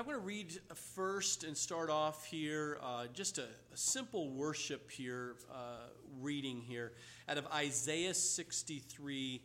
[0.00, 0.58] I want to read
[0.94, 5.90] first and start off here uh, just a, a, simple worship here, uh,
[6.22, 6.92] reading here
[7.28, 9.42] out of Isaiah 63,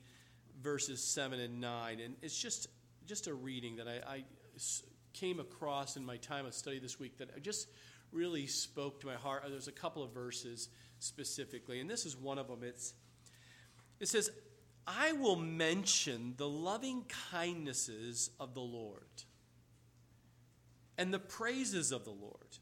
[0.64, 2.00] verses 7 and 9.
[2.00, 2.70] And it's just,
[3.06, 4.24] just a reading that I, I
[5.12, 7.68] came across in my time of study this week that just
[8.14, 9.44] really spoke to my heart.
[9.50, 10.70] There's a couple of verses
[11.00, 12.60] specifically, and this is one of them.
[12.64, 12.94] It's,
[14.00, 14.30] it says,
[14.88, 19.26] I will mention the loving kindnesses of the Lord
[20.98, 22.58] and the praises of the Lord,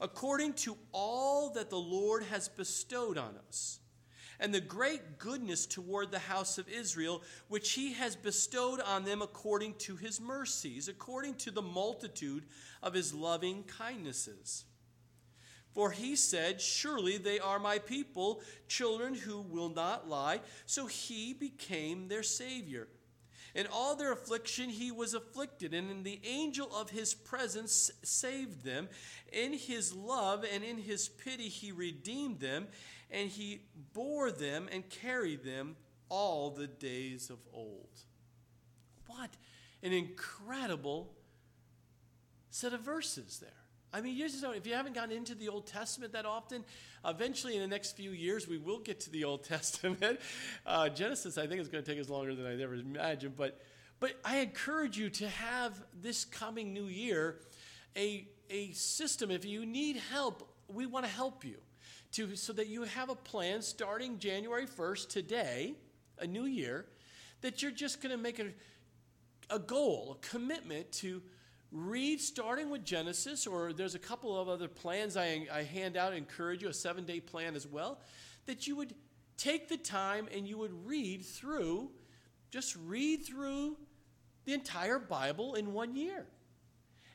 [0.00, 3.80] according to all that the Lord has bestowed on us,
[4.40, 9.22] and the great goodness toward the house of Israel, which he has bestowed on them
[9.22, 12.44] according to his mercies, according to the multitude
[12.82, 14.64] of his loving kindnesses.
[15.74, 20.40] For he said, Surely they are my people, children who will not lie.
[20.66, 22.88] So he became their Savior.
[23.54, 28.64] In all their affliction, he was afflicted, and in the angel of his presence saved
[28.64, 28.88] them.
[29.32, 32.66] In his love and in his pity, he redeemed them,
[33.10, 33.62] and he
[33.92, 35.76] bore them and carried them
[36.08, 38.00] all the days of old.
[39.06, 39.30] What
[39.82, 41.12] an incredible
[42.50, 43.63] set of verses there.
[43.94, 46.64] I mean, you just know, if you haven't gotten into the Old Testament that often,
[47.04, 50.18] eventually in the next few years, we will get to the Old Testament.
[50.66, 53.36] Uh, Genesis, I think, is going to take us longer than I ever imagined.
[53.36, 53.60] But,
[54.00, 57.38] but I encourage you to have this coming new year
[57.96, 59.30] a, a system.
[59.30, 61.58] If you need help, we want to help you
[62.14, 65.74] to, so that you have a plan starting January 1st, today,
[66.18, 66.86] a new year,
[67.42, 68.46] that you're just going to make a,
[69.50, 71.22] a goal, a commitment to
[71.74, 76.14] read starting with Genesis, or there's a couple of other plans I, I hand out,
[76.14, 77.98] encourage you, a seven day plan as well,
[78.46, 78.94] that you would
[79.36, 81.90] take the time and you would read through,
[82.52, 83.76] just read through
[84.44, 86.26] the entire Bible in one year.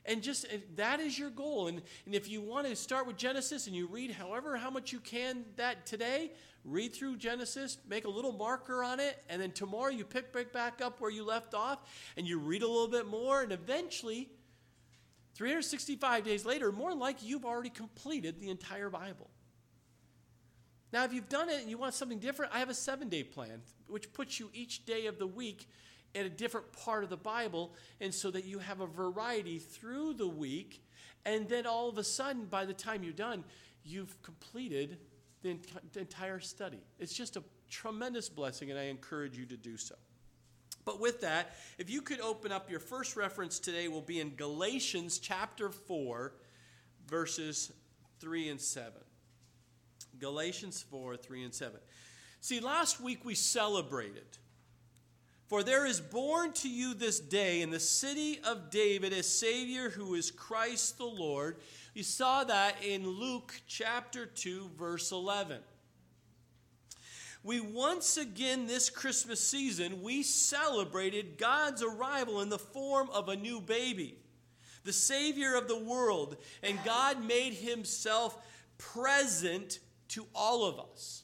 [0.04, 1.68] And just that is your goal.
[1.68, 4.92] And, and if you want to start with Genesis and you read however how much
[4.92, 6.32] you can that today,
[6.64, 10.82] read through Genesis, make a little marker on it, and then tomorrow you pick back
[10.82, 11.78] up where you left off
[12.18, 14.28] and you read a little bit more, and eventually
[15.40, 19.30] 365 days later, more like you've already completed the entire Bible.
[20.92, 23.24] Now, if you've done it and you want something different, I have a seven day
[23.24, 25.66] plan, which puts you each day of the week
[26.14, 30.12] at a different part of the Bible, and so that you have a variety through
[30.12, 30.84] the week.
[31.24, 33.42] And then all of a sudden, by the time you're done,
[33.82, 34.98] you've completed
[35.40, 35.56] the,
[35.94, 36.82] the entire study.
[36.98, 39.94] It's just a tremendous blessing, and I encourage you to do so.
[40.90, 44.34] But with that, if you could open up your first reference today, will be in
[44.34, 46.32] Galatians chapter 4,
[47.06, 47.70] verses
[48.18, 48.92] 3 and 7.
[50.18, 51.78] Galatians 4, 3 and 7.
[52.40, 54.26] See, last week we celebrated.
[55.46, 59.90] For there is born to you this day in the city of David a Savior
[59.90, 61.58] who is Christ the Lord.
[61.94, 65.60] You saw that in Luke chapter 2, verse 11
[67.42, 73.36] we once again this Christmas season, we celebrated God's arrival in the form of a
[73.36, 74.18] new baby,
[74.84, 78.36] the Savior of the world, and God made himself
[78.76, 81.22] present to all of us.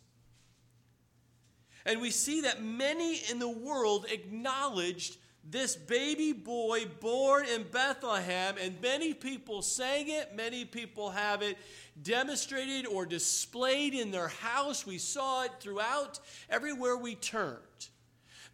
[1.84, 5.19] And we see that many in the world acknowledged
[5.49, 11.56] this baby boy born in Bethlehem, and many people sang it, many people have it
[12.03, 14.87] demonstrated or displayed in their house.
[14.87, 16.21] We saw it throughout
[16.51, 17.59] everywhere we turned.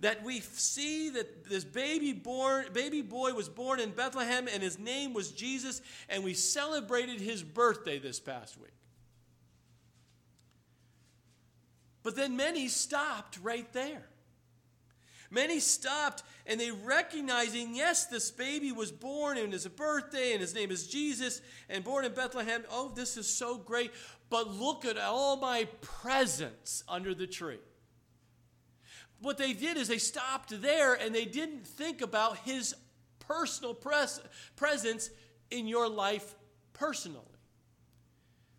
[0.00, 4.78] That we see that this baby born baby boy was born in Bethlehem and his
[4.78, 8.72] name was Jesus, and we celebrated his birthday this past week.
[12.02, 14.02] But then many stopped right there.
[15.32, 20.54] Many stopped and they recognizing, yes, this baby was born and a birthday and his
[20.54, 22.64] name is Jesus and born in Bethlehem.
[22.70, 23.92] Oh, this is so great.
[24.28, 27.60] But look at all my presents under the tree.
[29.22, 32.74] What they did is they stopped there and they didn't think about his
[33.18, 34.20] personal pres-
[34.54, 35.08] presence
[35.50, 36.34] in your life
[36.74, 37.24] personally.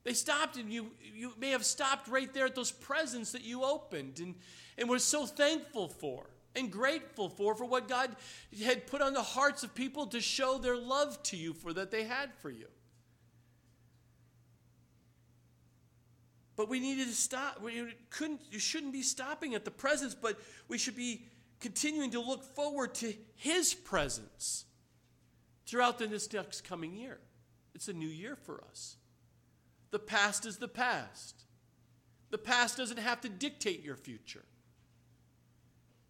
[0.04, 3.64] They stopped, and you, you may have stopped right there at those presents that you
[3.64, 4.36] opened and,
[4.78, 8.16] and were so thankful for and grateful for for what God
[8.64, 11.92] had put on the hearts of people to show their love to you for that
[11.92, 12.68] they had for you.
[16.56, 17.62] But we needed to stop.
[17.62, 21.26] We couldn't you shouldn't be stopping at the presence, but we should be
[21.60, 24.66] continuing to look forward to his presence
[25.66, 27.20] throughout the next coming year.
[27.74, 28.98] It's a new year for us.
[29.92, 31.46] The past is the past.
[32.30, 34.44] The past doesn't have to dictate your future.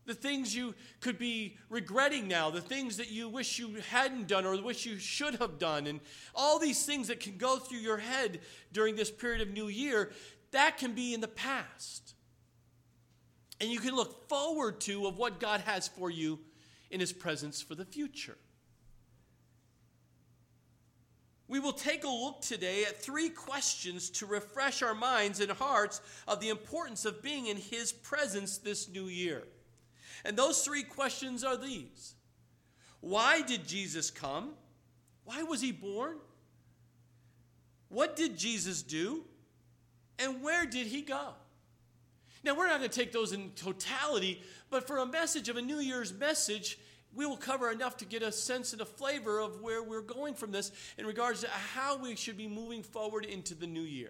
[0.06, 4.46] The things you could be regretting now, the things that you wish you hadn't done
[4.46, 6.00] or wish you should have done, and
[6.36, 8.40] all these things that can go through your head
[8.72, 10.12] during this period of New Year,
[10.52, 12.16] that can be in the past.
[13.62, 16.40] And you can look forward to of what God has for you
[16.92, 18.38] in his presence for the future.
[21.48, 26.02] We will take a look today at three questions to refresh our minds and hearts
[26.28, 29.44] of the importance of being in his presence this new year.
[30.26, 32.16] And those three questions are these
[33.02, 34.52] Why did Jesus come?
[35.26, 36.18] Why was he born?
[37.90, 39.24] What did Jesus do?
[40.20, 41.30] And where did he go?
[42.44, 45.62] Now, we're not going to take those in totality, but for a message of a
[45.62, 46.78] New Year's message,
[47.14, 50.34] we will cover enough to get a sense and a flavor of where we're going
[50.34, 54.10] from this in regards to how we should be moving forward into the new year.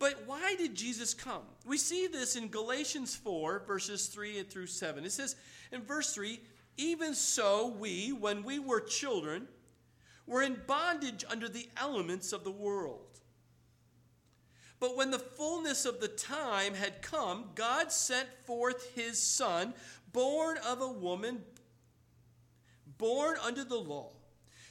[0.00, 1.42] But why did Jesus come?
[1.66, 5.04] We see this in Galatians 4, verses 3 through 7.
[5.04, 5.36] It says
[5.70, 6.40] in verse 3
[6.78, 9.46] Even so, we, when we were children,
[10.26, 13.20] were in bondage under the elements of the world.
[14.80, 19.74] But when the fullness of the time had come, God sent forth his Son,
[20.14, 21.42] born of a woman,
[22.96, 24.12] born under the law,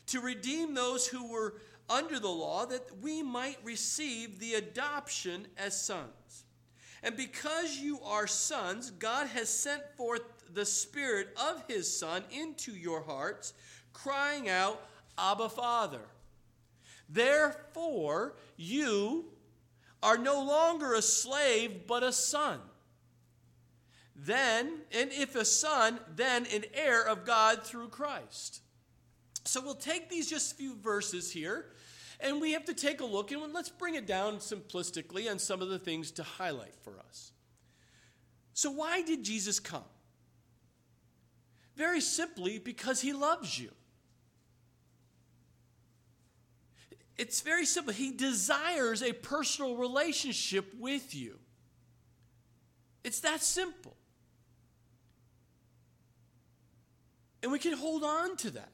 [0.07, 5.79] to redeem those who were under the law, that we might receive the adoption as
[5.79, 6.45] sons.
[7.01, 10.21] And because you are sons, God has sent forth
[10.53, 13.53] the Spirit of his Son into your hearts,
[13.93, 14.81] crying out,
[15.17, 16.01] Abba, Father.
[17.09, 19.25] Therefore, you
[20.03, 22.59] are no longer a slave, but a son.
[24.15, 28.61] Then, and if a son, then an heir of God through Christ.
[29.45, 31.71] So we'll take these just few verses here,
[32.19, 35.61] and we have to take a look, and let's bring it down simplistically on some
[35.61, 37.31] of the things to highlight for us.
[38.53, 39.83] So, why did Jesus come?
[41.75, 43.71] Very simply, because he loves you.
[47.17, 47.93] It's very simple.
[47.93, 51.37] He desires a personal relationship with you.
[53.03, 53.95] It's that simple.
[57.41, 58.71] And we can hold on to that.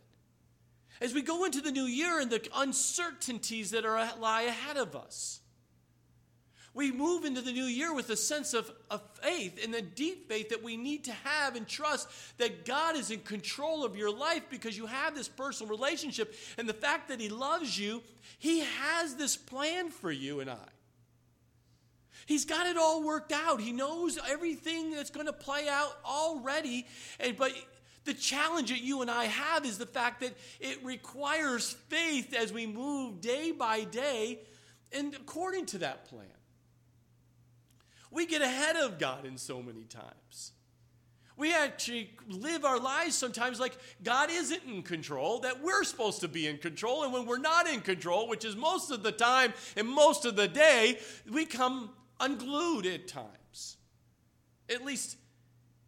[1.01, 4.95] As we go into the new year and the uncertainties that are lie ahead of
[4.95, 5.41] us.
[6.75, 10.27] We move into the new year with a sense of, of faith and the deep
[10.27, 14.11] faith that we need to have and trust that God is in control of your
[14.11, 16.35] life because you have this personal relationship.
[16.57, 18.03] And the fact that He loves you,
[18.39, 20.67] He has this plan for you and I.
[22.25, 23.61] He's got it all worked out.
[23.61, 26.87] He knows everything that's going to play out already.
[27.21, 27.53] And, but
[28.05, 32.53] the challenge that you and I have is the fact that it requires faith as
[32.53, 34.39] we move day by day
[34.91, 36.27] and according to that plan.
[38.11, 40.53] We get ahead of God in so many times.
[41.37, 46.29] We actually live our lives sometimes like God isn't in control, that we're supposed to
[46.29, 47.03] be in control.
[47.03, 50.37] And when we're not in control, which is most of the time and most of
[50.37, 50.99] the day,
[51.29, 51.89] we come
[52.21, 53.75] unglued at times,
[54.69, 55.17] at least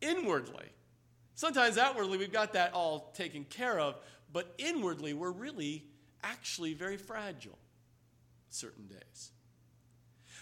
[0.01, 0.65] inwardly.
[1.38, 4.00] Sometimes outwardly, we've got that all taken care of,
[4.34, 5.86] but inwardly, we're really
[6.24, 7.60] actually very fragile
[8.50, 9.31] certain days.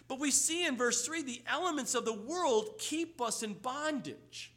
[0.07, 4.53] But we see in verse 3 the elements of the world keep us in bondage.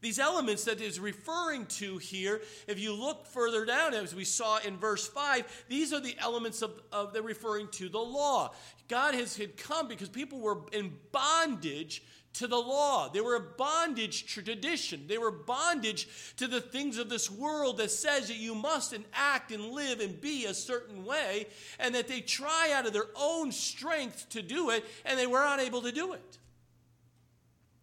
[0.00, 4.58] These elements that is referring to here, if you look further down, as we saw
[4.58, 8.54] in verse 5, these are the elements of, of the referring to the law.
[8.86, 12.04] God has had come because people were in bondage
[12.36, 13.08] to the law.
[13.08, 15.04] They were a bondage to tradition.
[15.06, 19.04] They were bondage to the things of this world that says that you must and
[19.12, 21.46] act and live and be a certain way,
[21.78, 25.44] and that they try out of their own strength to do it, and they were
[25.44, 26.38] unable to do it.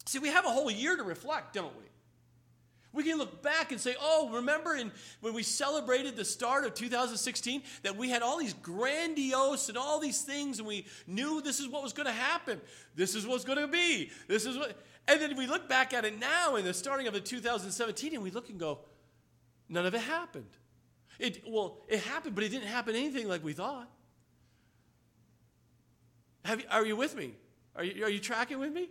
[0.06, 1.86] See, we have a whole year to reflect, don't we?
[2.94, 6.76] We can look back and say, oh, remember in, when we celebrated the start of
[6.76, 11.60] 2016 that we had all these grandiose and all these things, and we knew this
[11.60, 12.62] is what was going to happen.
[12.96, 14.12] This is what's going to be.
[14.28, 14.80] This is what.
[15.08, 18.22] And then we look back at it now in the starting of the 2017, and
[18.22, 18.80] we look and go,
[19.68, 20.46] none of it happened.
[21.18, 23.90] It, well, it happened, but it didn't happen anything like we thought.
[26.46, 27.34] Have are you with me?
[27.76, 28.90] Are you, are you tracking with me?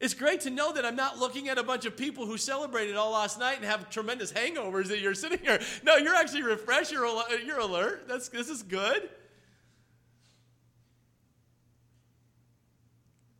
[0.00, 2.94] It's great to know that I'm not looking at a bunch of people who celebrated
[2.94, 5.58] all last night and have tremendous hangovers that you're sitting here.
[5.82, 6.92] No, you're actually refreshed.
[6.92, 7.08] You're,
[7.44, 8.06] you're alert.
[8.06, 9.08] That's, this is good.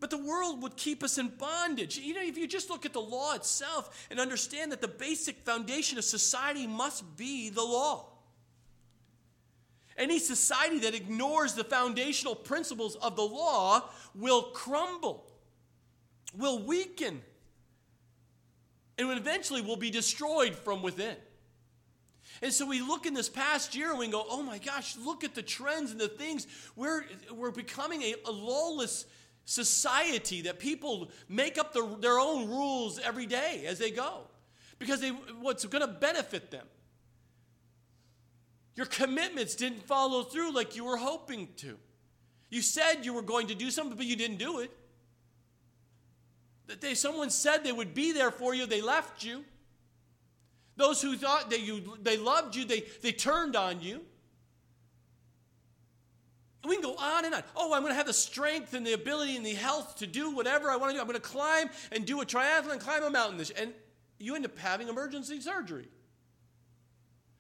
[0.01, 1.99] But the world would keep us in bondage.
[1.99, 5.45] You know, if you just look at the law itself and understand that the basic
[5.45, 8.07] foundation of society must be the law.
[9.97, 15.27] Any society that ignores the foundational principles of the law will crumble
[16.39, 17.21] will weaken.
[18.97, 21.17] and eventually will be destroyed from within.
[22.43, 25.25] And so we look in this past year and we go, oh my gosh, look
[25.25, 26.47] at the trends and the things.
[26.77, 29.07] We're, we're becoming a, a lawless
[29.45, 34.23] society that people make up the, their own rules every day as they go
[34.79, 36.67] because they, what's going to benefit them.
[38.77, 41.77] Your commitments didn't follow through like you were hoping to.
[42.51, 44.71] You said you were going to do something, but you didn't do it.
[46.69, 49.45] That they, someone said they would be there for you, they left you.
[50.77, 54.03] Those who thought that you, they loved you, they, they turned on you.
[56.65, 57.43] we can go on and on.
[57.57, 60.31] Oh, I'm going to have the strength and the ability and the health to do
[60.31, 61.01] whatever I want to do.
[61.01, 63.45] I'm going to climb and do a triathlon, climb a mountain.
[63.61, 63.73] And
[64.19, 65.89] you end up having emergency surgery.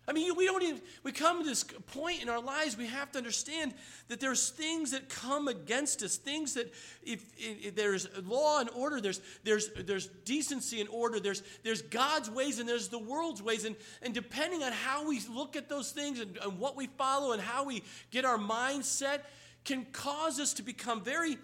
[0.08, 3.12] I mean, we don't even, we come to this point in our lives, we have
[3.12, 3.74] to understand
[4.08, 6.72] that there's things that come against us, things that
[7.02, 12.30] if, if, there's law and order, there's, there's, there's decency and order, there's, there's God's
[12.30, 13.66] ways and there's the world's ways.
[13.66, 17.32] And, and depending on how we look at those things and, and what we follow
[17.32, 19.20] and how we get our mindset
[19.66, 21.36] can cause us to become very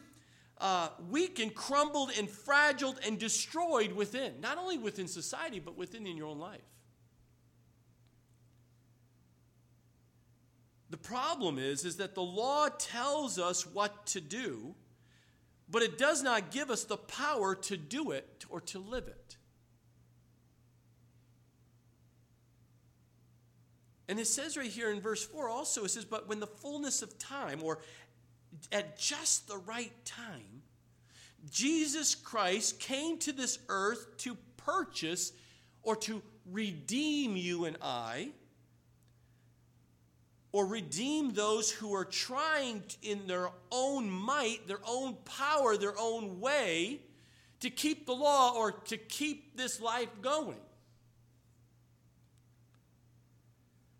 [0.58, 6.06] uh, weak and crumbled and fragile and destroyed within, not only within society, but within
[6.06, 6.62] in your own life.
[10.94, 14.76] The problem is, is that the law tells us what to do,
[15.68, 19.36] but it does not give us the power to do it or to live it.
[24.06, 27.02] And it says right here in verse 4 also, it says, But when the fullness
[27.02, 27.80] of time, or
[28.70, 30.62] at just the right time,
[31.50, 35.32] Jesus Christ came to this earth to purchase
[35.82, 36.22] or to
[36.52, 38.30] redeem you and I
[40.54, 46.38] or redeem those who are trying in their own might, their own power, their own
[46.38, 47.00] way
[47.58, 50.60] to keep the law or to keep this life going.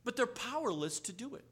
[0.04, 1.44] But they're powerless to do it.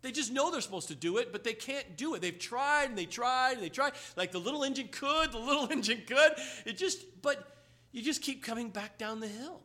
[0.00, 2.22] They just know they're supposed to do it, but they can't do it.
[2.22, 3.92] They've tried and they tried and they tried.
[4.16, 6.32] Like the little engine could, the little engine could.
[6.64, 7.46] It just, but
[7.92, 9.60] you just keep coming back down the hill.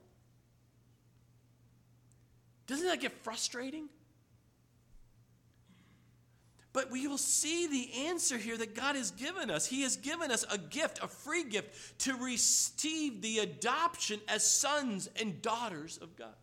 [2.67, 3.87] Doesn't that get frustrating?
[6.73, 9.65] But we will see the answer here that God has given us.
[9.65, 15.09] He has given us a gift, a free gift, to receive the adoption as sons
[15.19, 16.35] and daughters of God.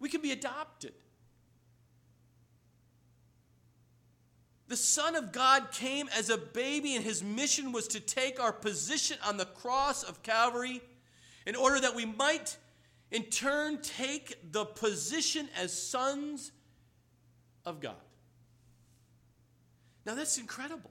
[0.00, 0.92] We can be adopted.
[4.66, 8.52] The Son of God came as a baby, and his mission was to take our
[8.52, 10.82] position on the cross of Calvary
[11.46, 12.56] in order that we might,
[13.12, 16.50] in turn, take the position as sons
[17.64, 17.94] of God.
[20.06, 20.90] Now, that's incredible.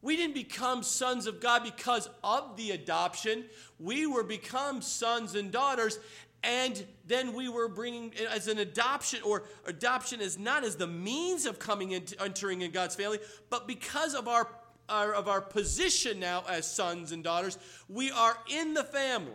[0.00, 3.44] We didn't become sons of God because of the adoption.
[3.78, 5.98] We were become sons and daughters,
[6.42, 11.46] and then we were bringing as an adoption, or adoption is not as the means
[11.46, 13.18] of coming into entering in God's family,
[13.50, 14.48] but because of our,
[14.88, 17.58] our of our position now as sons and daughters,
[17.88, 19.32] we are in the family.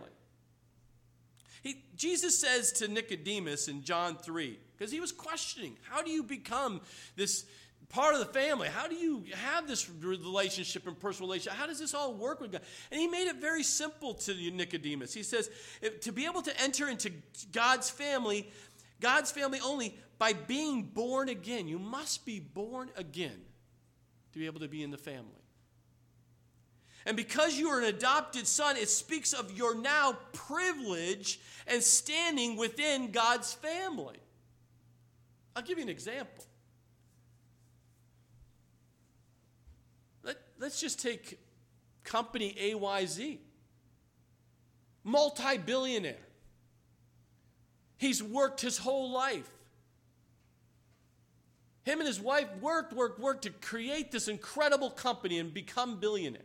[1.62, 6.22] He, Jesus says to Nicodemus in John 3, because he was questioning, how do you
[6.22, 6.80] become
[7.16, 7.44] this?
[7.88, 8.68] Part of the family.
[8.68, 11.58] How do you have this relationship and personal relationship?
[11.58, 12.62] How does this all work with God?
[12.90, 15.14] And he made it very simple to Nicodemus.
[15.14, 15.50] He says,
[16.00, 17.12] to be able to enter into
[17.52, 18.50] God's family,
[19.00, 21.68] God's family only by being born again.
[21.68, 23.40] You must be born again
[24.32, 25.30] to be able to be in the family.
[27.06, 32.56] And because you are an adopted son, it speaks of your now privilege and standing
[32.56, 34.16] within God's family.
[35.54, 36.43] I'll give you an example.
[40.58, 41.38] Let's just take
[42.02, 43.38] company AYZ,
[45.02, 46.16] multi billionaire.
[47.96, 49.48] He's worked his whole life.
[51.84, 56.44] Him and his wife worked, worked, worked to create this incredible company and become billionaires.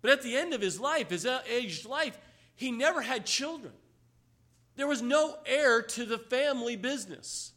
[0.00, 2.18] But at the end of his life, his aged life,
[2.56, 3.72] he never had children.
[4.74, 7.52] There was no heir to the family business.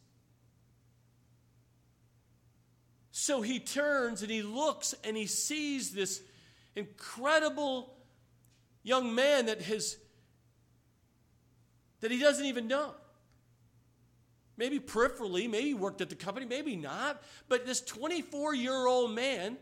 [3.18, 6.22] So he turns and he looks and he sees this
[6.76, 7.96] incredible
[8.84, 9.96] young man that has
[12.02, 12.92] that he doesn't even know.
[14.58, 17.24] Maybe peripherally, maybe worked at the company, maybe not.
[17.48, 19.56] But this 24 year old man,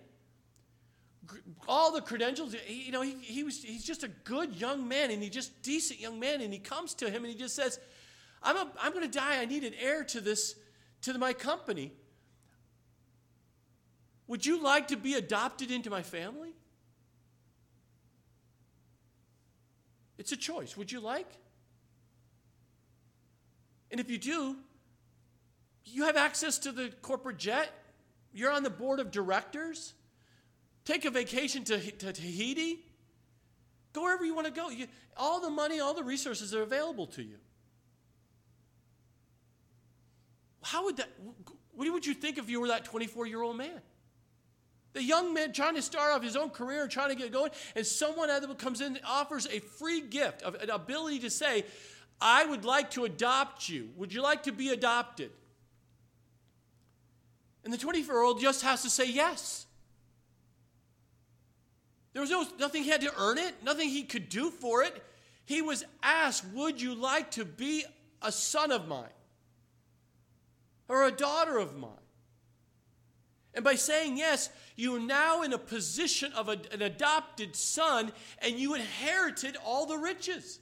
[1.68, 5.22] all the credentials, you know, he, he was, he's just a good young man and
[5.22, 6.42] he's just a decent young man.
[6.42, 7.80] And he comes to him and he just says,
[8.42, 9.40] I'm, a, I'm going to die.
[9.40, 10.56] I need an heir to this,
[11.04, 11.94] to my company.
[14.34, 16.56] Would you like to be adopted into my family?
[20.18, 20.76] It's a choice.
[20.76, 21.28] Would you like?
[23.92, 24.56] And if you do,
[25.86, 27.70] you have access to the corporate jet.
[28.34, 29.94] You're on the board of directors.
[30.84, 32.80] Take a vacation to, to Tahiti.
[33.94, 34.70] Go wherever you want to go.
[34.70, 37.38] You, all the money, all the resources are available to you.
[40.64, 41.10] How would that,
[41.76, 43.80] what would you think if you were that 24 year old man?
[44.94, 47.52] The young man trying to start off his own career and trying to get going,
[47.76, 51.66] and someone comes in and offers a free gift of an ability to say,
[52.22, 53.90] I would like to adopt you.
[53.98, 55.32] Would you like to be adopted?
[57.64, 59.66] And the 24 year old just has to say yes.
[62.14, 65.04] There was no, nothing he had to earn it, nothing he could do for it.
[65.46, 67.84] He was asked, Would you like to be
[68.22, 69.10] a son of mine
[70.88, 71.90] or a daughter of mine?
[73.56, 78.12] And by saying yes, you are now in a position of a, an adopted son
[78.40, 80.60] and you inherited all the riches.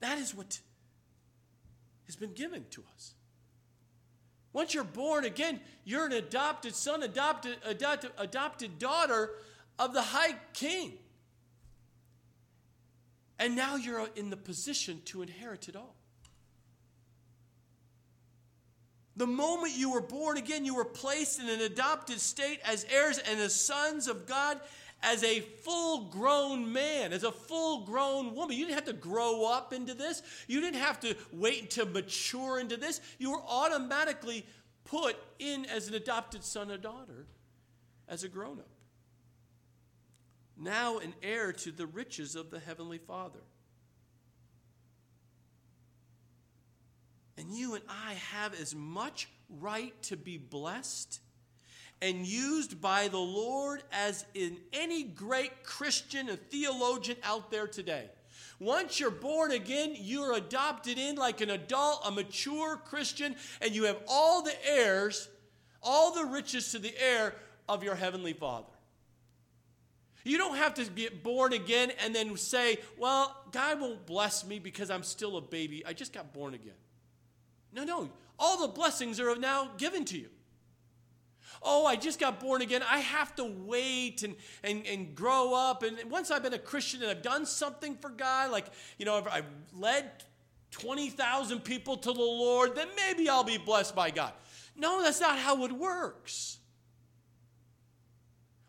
[0.00, 0.60] That is what
[2.06, 3.14] has been given to us.
[4.52, 9.30] Once you're born again, you're an adopted son, adopted, adopted, adopted daughter
[9.78, 10.98] of the high king.
[13.38, 15.96] And now you're in the position to inherit it all.
[19.16, 23.18] The moment you were born again, you were placed in an adopted state as heirs
[23.18, 24.58] and as sons of God,
[25.02, 28.56] as a full grown man, as a full grown woman.
[28.56, 32.58] You didn't have to grow up into this, you didn't have to wait to mature
[32.58, 33.00] into this.
[33.18, 34.46] You were automatically
[34.84, 37.26] put in as an adopted son or daughter
[38.08, 38.68] as a grown up.
[40.56, 43.40] Now, an heir to the riches of the Heavenly Father.
[47.36, 49.28] And you and I have as much
[49.60, 51.20] right to be blessed
[52.00, 58.10] and used by the Lord as in any great Christian and theologian out there today.
[58.58, 63.84] Once you're born again, you're adopted in like an adult, a mature Christian, and you
[63.84, 65.28] have all the heirs,
[65.82, 67.34] all the riches to the heir
[67.68, 68.66] of your heavenly Father.
[70.24, 74.58] You don't have to get born again and then say, Well, God won't bless me
[74.58, 75.84] because I'm still a baby.
[75.84, 76.74] I just got born again.
[77.72, 78.10] No, no.
[78.38, 80.28] All the blessings are now given to you.
[81.62, 82.82] Oh, I just got born again.
[82.82, 85.82] I have to wait and, and, and grow up.
[85.82, 88.66] And once I've been a Christian and I've done something for God, like,
[88.98, 90.10] you know, I've, I've led
[90.72, 94.32] 20,000 people to the Lord, then maybe I'll be blessed by God.
[94.74, 96.58] No, that's not how it works.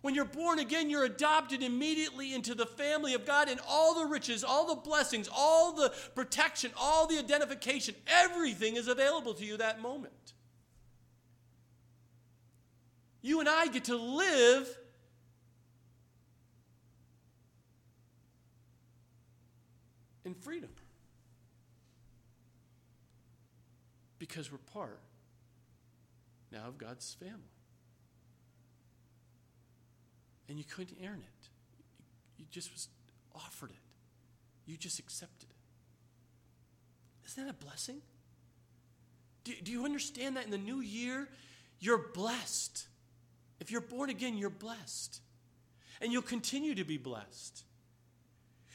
[0.03, 4.05] When you're born again, you're adopted immediately into the family of God, and all the
[4.05, 9.55] riches, all the blessings, all the protection, all the identification, everything is available to you
[9.55, 10.33] that moment.
[13.21, 14.77] You and I get to live
[20.25, 20.69] in freedom
[24.19, 24.99] because we're part
[26.51, 27.53] now of God's family
[30.53, 31.49] and you couldn't earn it.
[32.37, 32.87] You just was
[33.33, 34.69] offered it.
[34.69, 35.55] You just accepted it.
[37.25, 38.03] Isn't that a blessing?
[39.45, 41.27] Do, do you understand that in the new year,
[41.79, 42.85] you're blessed?
[43.59, 45.21] If you're born again, you're blessed.
[45.99, 47.63] And you'll continue to be blessed.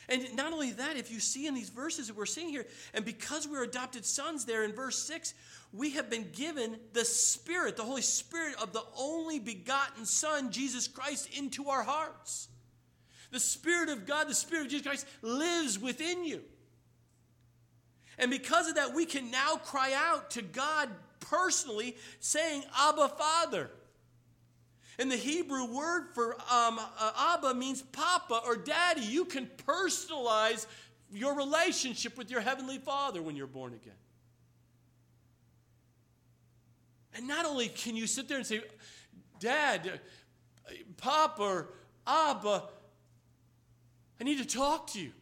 [0.09, 3.05] And not only that, if you see in these verses that we're seeing here, and
[3.05, 5.35] because we're adopted sons there in verse 6,
[5.73, 10.89] we have been given the Spirit, the Holy Spirit of the only begotten Son, Jesus
[10.89, 12.49] Christ, into our hearts.
[13.31, 16.41] The Spirit of God, the Spirit of Jesus Christ, lives within you.
[18.19, 20.89] And because of that, we can now cry out to God
[21.21, 23.71] personally, saying, Abba, Father.
[24.99, 29.03] And the Hebrew word for um, uh, Abba means Papa or Daddy.
[29.03, 30.67] You can personalize
[31.13, 33.95] your relationship with your Heavenly Father when you're born again.
[37.15, 38.61] And not only can you sit there and say,
[39.39, 40.01] Dad,
[40.97, 41.69] Papa, or
[42.07, 42.65] Abba,
[44.21, 45.13] I need to talk to you.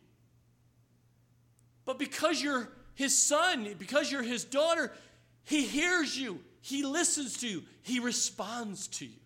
[1.84, 4.90] But because you're his son, because you're his daughter,
[5.44, 9.20] he hears you, he listens to you, he responds to you.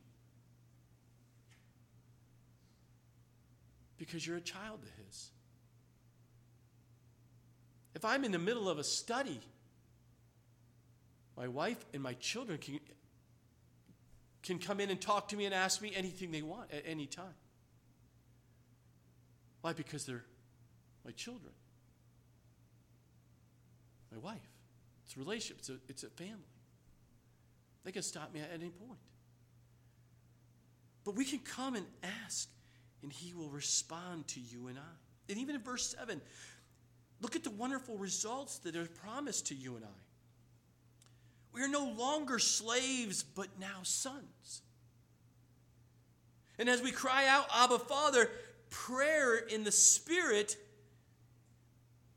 [4.01, 5.31] Because you're a child of his.
[7.95, 9.41] If I'm in the middle of a study
[11.37, 12.81] my wife and my children can,
[14.43, 17.07] can come in and talk to me and ask me anything they want at any
[17.07, 17.35] time.
[19.63, 19.73] Why?
[19.73, 20.25] Because they're
[21.03, 21.53] my children,
[24.13, 24.51] my wife.
[25.07, 26.45] It's a relationship, it's a, it's a family.
[27.85, 29.01] They can stop me at any point.
[31.05, 31.87] But we can come and
[32.27, 32.51] ask
[33.03, 35.31] and he will respond to you and I.
[35.31, 36.21] And even in verse 7,
[37.21, 40.01] look at the wonderful results that are promised to you and I.
[41.53, 44.63] We are no longer slaves, but now sons.
[46.59, 48.31] And as we cry out, Abba, Father,
[48.69, 50.57] prayer in the Spirit,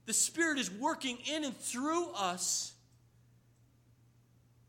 [0.05, 2.72] the Spirit is working in and through us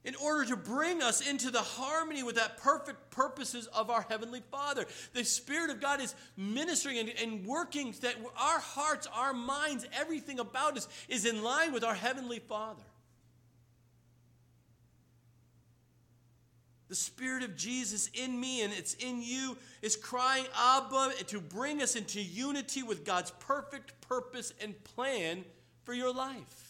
[0.04, 4.42] in order to bring us into the harmony with that perfect purposes of our Heavenly
[4.50, 4.86] Father.
[5.14, 10.38] The Spirit of God is ministering and, and working that our hearts, our minds, everything
[10.38, 12.82] about us is in line with our Heavenly Father.
[16.88, 21.82] The Spirit of Jesus in me and it's in you is crying, Abba, to bring
[21.82, 25.44] us into unity with God's perfect purpose and plan
[25.82, 26.63] for your life.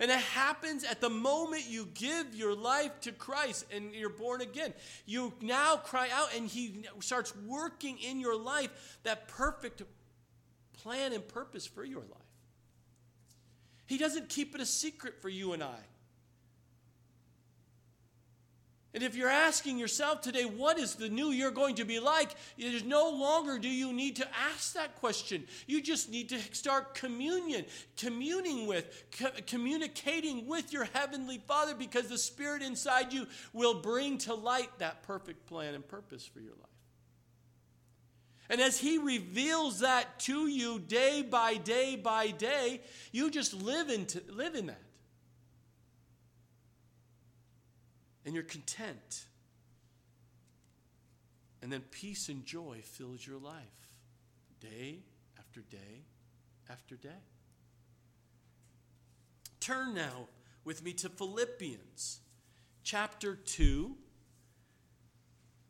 [0.00, 4.40] And it happens at the moment you give your life to Christ and you're born
[4.40, 4.74] again.
[5.06, 9.82] You now cry out, and He starts working in your life that perfect
[10.72, 12.10] plan and purpose for your life.
[13.86, 15.78] He doesn't keep it a secret for you and I.
[18.94, 22.30] And if you're asking yourself today, what is the new year going to be like?
[22.56, 25.44] There's no longer do you need to ask that question.
[25.66, 27.64] You just need to start communion,
[27.96, 34.16] communing with, co- communicating with your Heavenly Father because the Spirit inside you will bring
[34.18, 36.70] to light that perfect plan and purpose for your life.
[38.48, 42.80] And as He reveals that to you day by day by day,
[43.10, 44.83] you just live, into, live in that.
[48.24, 49.26] And you're content.
[51.62, 53.88] And then peace and joy fills your life
[54.60, 54.98] day
[55.38, 56.04] after day
[56.70, 57.08] after day.
[59.60, 60.28] Turn now
[60.64, 62.20] with me to Philippians
[62.82, 63.96] chapter 2.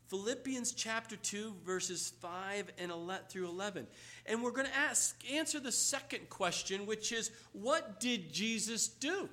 [0.07, 3.87] Philippians chapter 2, verses 5 and 11 through 11.
[4.25, 9.29] And we're going to ask, answer the second question, which is what did Jesus do?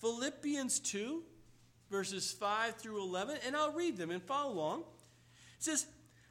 [0.00, 1.22] Philippians 2,
[1.90, 4.80] verses 5 through 11, and I'll read them and follow along.
[4.80, 5.86] It says,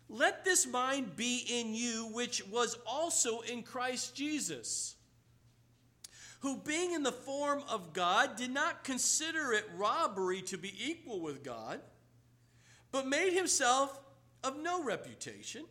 [0.09, 4.95] Let this mind be in you, which was also in Christ Jesus,
[6.41, 11.21] who being in the form of God did not consider it robbery to be equal
[11.21, 11.79] with God,
[12.91, 13.99] but made himself
[14.43, 15.65] of no reputation,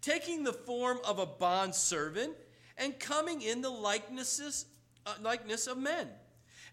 [0.00, 2.34] taking the form of a bondservant
[2.76, 4.66] and coming in the likenesses,
[5.06, 6.08] uh, likeness of men.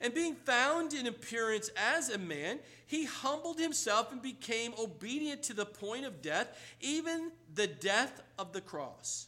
[0.01, 5.53] And being found in appearance as a man, he humbled himself and became obedient to
[5.53, 9.27] the point of death, even the death of the cross.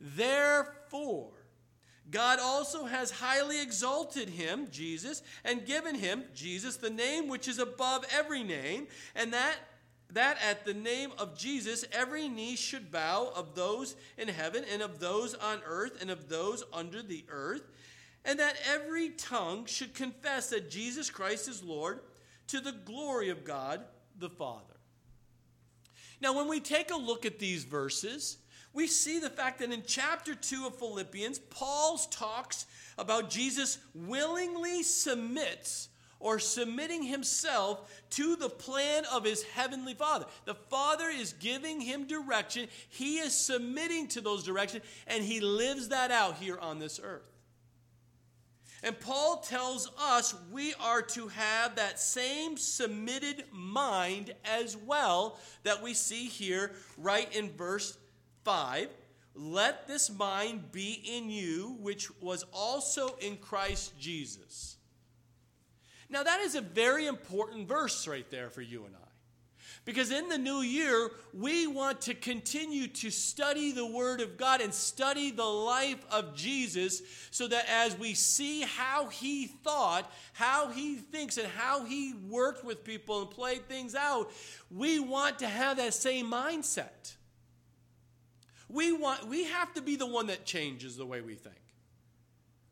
[0.00, 1.30] Therefore,
[2.10, 7.58] God also has highly exalted him, Jesus, and given him, Jesus, the name which is
[7.58, 9.56] above every name, and that
[10.12, 14.82] that at the name of Jesus every knee should bow of those in heaven and
[14.82, 17.62] of those on earth and of those under the earth
[18.24, 22.00] and that every tongue should confess that Jesus Christ is Lord
[22.48, 23.82] to the glory of God
[24.18, 24.64] the Father.
[26.20, 28.36] Now, when we take a look at these verses,
[28.72, 32.66] we see the fact that in chapter 2 of Philippians, Paul talks
[32.98, 35.88] about Jesus willingly submits
[36.20, 40.26] or submitting himself to the plan of his heavenly Father.
[40.44, 45.88] The Father is giving him direction, he is submitting to those directions, and he lives
[45.88, 47.22] that out here on this earth.
[48.82, 55.82] And Paul tells us we are to have that same submitted mind as well that
[55.82, 57.98] we see here right in verse
[58.44, 58.88] 5.
[59.34, 64.76] Let this mind be in you, which was also in Christ Jesus.
[66.08, 68.99] Now, that is a very important verse right there for you and I.
[69.90, 74.60] Because in the new year, we want to continue to study the Word of God
[74.60, 80.68] and study the life of Jesus so that as we see how He thought, how
[80.68, 84.30] He thinks, and how He worked with people and played things out,
[84.70, 87.16] we want to have that same mindset.
[88.68, 91.56] We, want, we have to be the one that changes the way we think.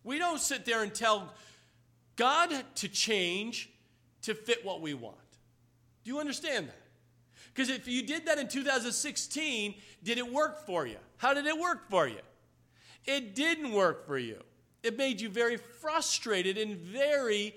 [0.05, 1.35] We don't sit there and tell
[2.15, 3.71] God to change
[4.23, 5.17] to fit what we want.
[6.05, 6.88] Do you understand that?
[7.59, 10.99] Because if you did that in 2016, did it work for you?
[11.17, 12.21] How did it work for you?
[13.05, 14.41] It didn't work for you.
[14.85, 17.57] It made you very frustrated and very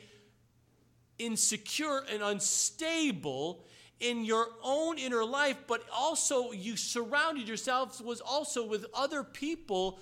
[1.20, 3.64] insecure and unstable
[4.00, 10.00] in your own inner life, but also you surrounded yourselves was also with other people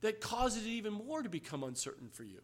[0.00, 2.40] that caused it even more to become uncertain for you.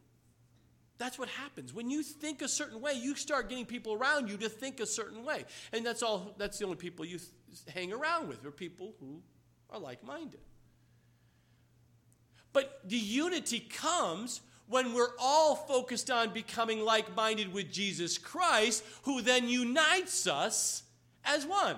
[0.98, 1.74] That's what happens.
[1.74, 4.87] When you think a certain way, you start getting people around you to think a
[4.87, 5.44] certain way.
[5.72, 9.20] And that's all that's the only people you th- hang around with are people who
[9.70, 10.40] are like-minded.
[12.52, 19.20] But the unity comes when we're all focused on becoming like-minded with Jesus Christ, who
[19.20, 20.82] then unites us
[21.24, 21.76] as one,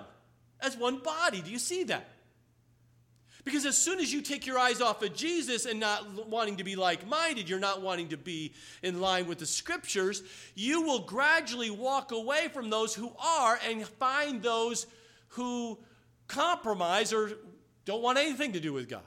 [0.60, 1.40] as one body.
[1.42, 2.08] Do you see that?
[3.48, 6.64] Because as soon as you take your eyes off of Jesus and not wanting to
[6.64, 10.22] be like minded, you're not wanting to be in line with the scriptures,
[10.54, 14.86] you will gradually walk away from those who are and find those
[15.28, 15.78] who
[16.26, 17.38] compromise or
[17.86, 19.00] don't want anything to do with God.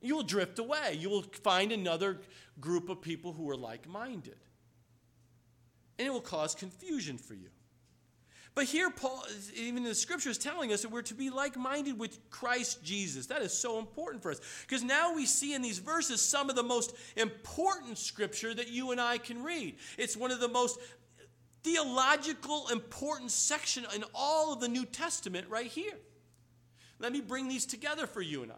[0.00, 0.96] You will drift away.
[0.96, 2.20] You will find another
[2.60, 4.36] group of people who are like minded.
[5.98, 7.48] And it will cause confusion for you.
[8.54, 9.24] But here, Paul,
[9.56, 13.26] even the scripture, is telling us that we're to be like minded with Christ Jesus.
[13.26, 14.40] That is so important for us.
[14.62, 18.92] Because now we see in these verses some of the most important scripture that you
[18.92, 19.76] and I can read.
[19.98, 20.78] It's one of the most
[21.64, 25.98] theological, important section in all of the New Testament right here.
[27.00, 28.56] Let me bring these together for you and I.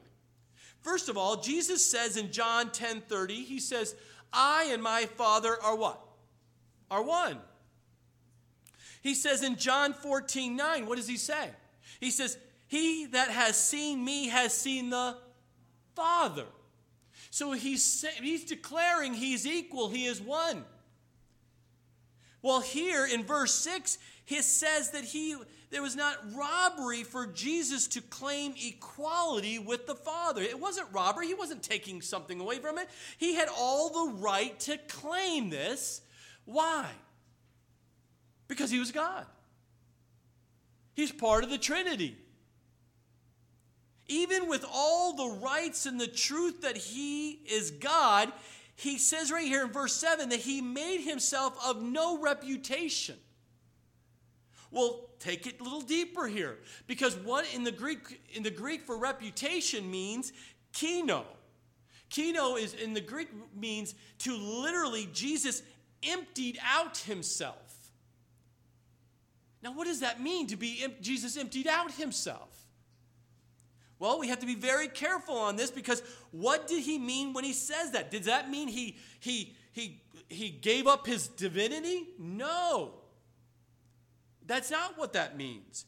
[0.83, 3.97] First of all, Jesus says in John 10 30, he says,
[4.31, 6.03] I and my Father are what?
[6.91, 7.39] Are one.
[9.03, 11.51] He says in John 14, 9, what does he say?
[12.01, 15.17] He says, He that has seen me has seen the
[15.95, 16.47] Father.
[17.31, 20.65] So he's, he's declaring he's equal, he is one.
[22.43, 25.37] Well, here in verse 6, he says that he
[25.71, 30.41] there was not robbery for Jesus to claim equality with the Father.
[30.43, 31.27] It wasn't robbery.
[31.27, 32.89] He wasn't taking something away from it.
[33.19, 36.03] He had all the right to claim this.
[36.45, 36.89] Why?
[38.49, 39.27] Because he was God.
[40.95, 42.17] He's part of the Trinity.
[44.09, 48.33] Even with all the rights and the truth that he is God,
[48.77, 53.17] he says right here in verse 7 that he made himself of no reputation.
[54.71, 58.83] Well, take it a little deeper here because what in the Greek in the Greek
[58.83, 60.33] for reputation means
[60.73, 61.25] kino.
[62.11, 65.63] Kino is in the Greek means to literally Jesus
[66.03, 67.66] emptied out himself.
[69.67, 72.69] Now, what does that mean to be Jesus emptied out himself?
[73.99, 77.43] Well, we have to be very careful on this because what did he mean when
[77.43, 78.13] he says that?
[78.13, 82.07] Does that mean he he he he gave up his divinity?
[82.17, 82.93] No.
[84.47, 85.85] That's not what that means.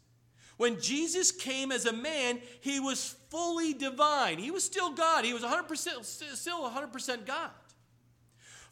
[0.56, 4.38] When Jesus came as a man, he was fully divine.
[4.40, 5.24] He was still God.
[5.24, 7.50] He was 100% still 100% God.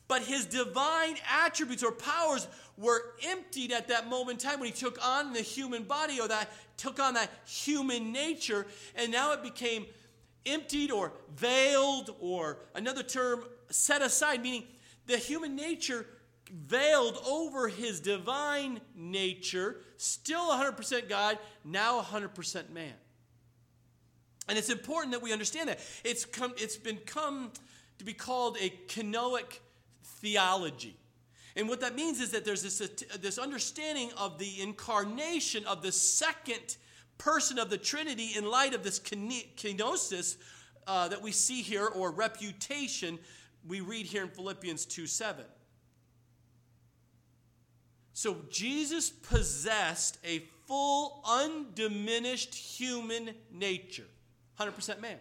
[0.08, 4.74] But his divine attributes or powers were emptied at that moment in time when he
[4.74, 9.42] took on the human body or that took on that human nature, and now it
[9.42, 9.86] became
[10.44, 14.64] emptied or veiled, or another term, set aside, meaning
[15.06, 16.06] the human nature
[16.50, 22.92] veiled over his divine nature, still 100% God, now 100% man.
[24.48, 25.80] And it's important that we understand that.
[26.04, 27.50] It's, come, it's been come
[27.98, 29.58] to be called a kenotic
[30.26, 30.96] theology.
[31.54, 32.78] And what that means is that there's this,
[33.20, 36.76] this understanding of the incarnation of the second
[37.16, 40.36] person of the Trinity in light of this kenosis
[40.88, 43.20] uh, that we see here, or reputation,
[43.66, 45.44] we read here in Philippians 2 7.
[48.12, 54.06] So Jesus possessed a full, undiminished human nature,
[54.58, 55.18] 100% man.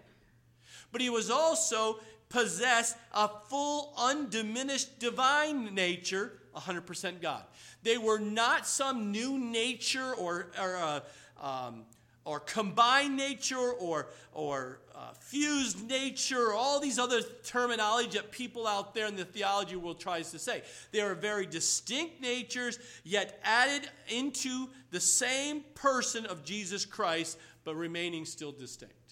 [0.92, 7.44] But he was also possessed a full, undiminished divine nature, 100% God.
[7.84, 11.00] They were not some new nature or, or, uh,
[11.42, 11.84] um,
[12.24, 18.96] or combined nature or, or uh, fused nature, all these other terminology that people out
[18.96, 20.64] there in the theology world tries to say.
[20.92, 27.76] They are very distinct natures, yet added into the same person of Jesus Christ, but
[27.76, 29.05] remaining still distinct.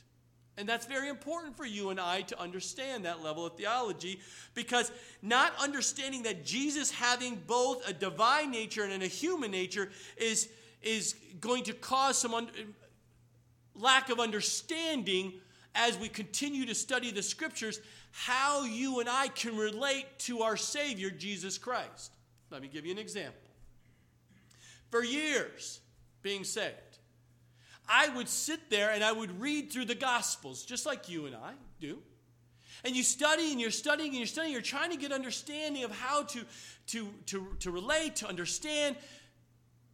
[0.57, 4.19] And that's very important for you and I to understand that level of theology
[4.53, 10.49] because not understanding that Jesus having both a divine nature and a human nature is,
[10.83, 12.49] is going to cause some un-
[13.75, 15.33] lack of understanding
[15.73, 17.79] as we continue to study the scriptures
[18.11, 22.11] how you and I can relate to our Savior, Jesus Christ.
[22.51, 23.41] Let me give you an example.
[24.91, 25.79] For years,
[26.21, 26.75] being saved,
[27.87, 31.35] I would sit there and I would read through the Gospels, just like you and
[31.35, 31.99] I do.
[32.83, 35.91] And you study and you're studying and you're studying, you're trying to get understanding of
[35.91, 36.45] how to,
[36.87, 38.95] to, to, to relate, to understand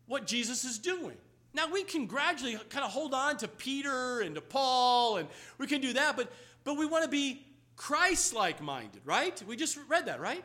[0.07, 1.17] what Jesus is doing.
[1.53, 5.67] Now, we can gradually kind of hold on to Peter and to Paul, and we
[5.67, 6.31] can do that, but,
[6.63, 9.41] but we want to be Christ like minded, right?
[9.47, 10.43] We just read that, right?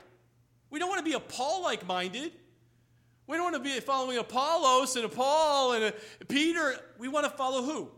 [0.71, 2.33] We don't want to be a Paul like minded.
[3.27, 5.93] We don't want to be following Apollos and Paul and uh,
[6.29, 6.77] Peter.
[6.99, 7.91] We want to follow who?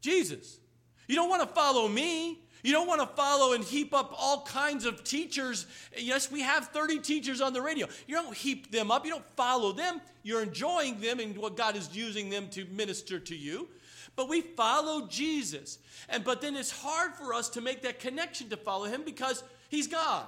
[0.00, 0.58] Jesus.
[1.06, 2.40] You don't want to follow me.
[2.64, 5.66] You don't want to follow and heap up all kinds of teachers.
[5.96, 7.86] Yes, we have 30 teachers on the radio.
[8.06, 9.04] You don't heap them up.
[9.04, 10.00] You don't follow them.
[10.22, 13.68] You're enjoying them and what God is using them to minister to you.
[14.16, 15.78] But we follow Jesus.
[16.08, 19.44] And but then it's hard for us to make that connection to follow him because
[19.68, 20.24] he's God.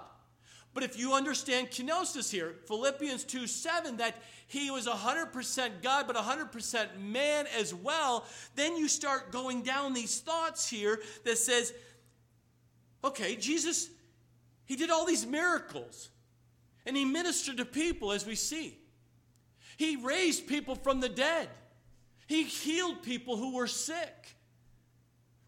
[0.76, 4.14] But if you understand kenosis here, Philippians 2 7, that
[4.46, 10.20] he was 100% God, but 100% man as well, then you start going down these
[10.20, 11.72] thoughts here that says,
[13.02, 13.88] okay, Jesus,
[14.66, 16.10] he did all these miracles
[16.84, 18.76] and he ministered to people as we see.
[19.78, 21.48] He raised people from the dead,
[22.26, 24.36] he healed people who were sick.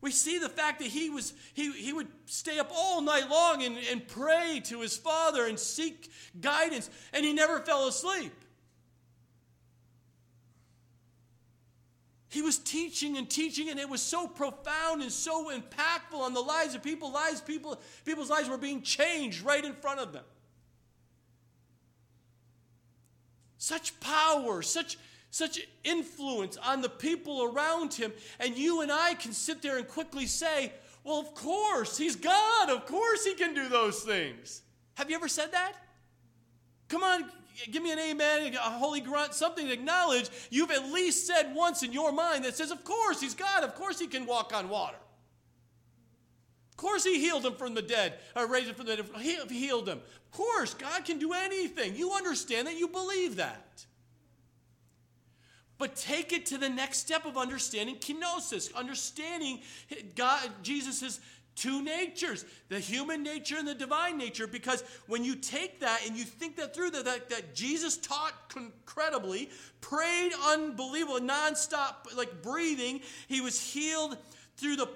[0.00, 3.64] We see the fact that he was he, he would stay up all night long
[3.64, 8.32] and, and pray to his father and seek guidance, and he never fell asleep.
[12.30, 16.40] He was teaching and teaching, and it was so profound and so impactful on the
[16.40, 17.10] lives of people.
[17.10, 20.24] Lives, people, people's lives were being changed right in front of them.
[23.56, 24.98] Such power, such
[25.30, 28.12] such influence on the people around him.
[28.40, 30.72] And you and I can sit there and quickly say,
[31.04, 32.70] well, of course, he's God.
[32.70, 34.62] Of course, he can do those things.
[34.94, 35.72] Have you ever said that?
[36.88, 37.24] Come on,
[37.70, 41.82] give me an amen, a holy grunt, something to acknowledge you've at least said once
[41.82, 43.62] in your mind that says, Of course, he's God.
[43.62, 44.96] Of course, he can walk on water.
[46.70, 49.06] Of course, he healed him from the dead, or raised him from the dead.
[49.18, 49.98] He healed him.
[49.98, 51.96] Of course, God can do anything.
[51.96, 53.86] You understand that, you believe that.
[55.78, 59.60] But take it to the next step of understanding kenosis, understanding
[60.16, 61.20] God, Jesus'
[61.58, 64.46] two natures, the human nature and the divine nature.
[64.46, 68.32] Because when you take that and you think that through, that, that, that Jesus taught
[68.56, 74.16] incredibly, prayed unbelievable, nonstop, like breathing, he was healed
[74.56, 74.88] through the,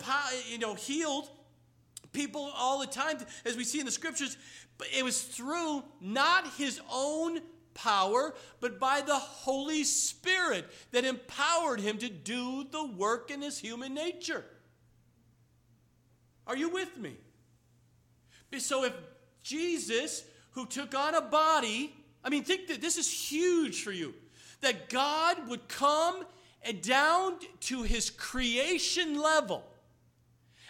[0.49, 1.31] you know, healed
[2.13, 4.37] people all the time, as we see in the scriptures.
[4.79, 7.41] But it was through not his own
[7.75, 13.59] power, but by the Holy Spirit that empowered him to do the work in his
[13.59, 14.45] human nature.
[16.47, 17.17] Are you with me?
[18.59, 18.93] So if
[19.43, 24.15] Jesus, who took on a body, I mean, think that this is huge for you,
[24.61, 26.25] that God would come
[26.63, 29.65] and down to his creation level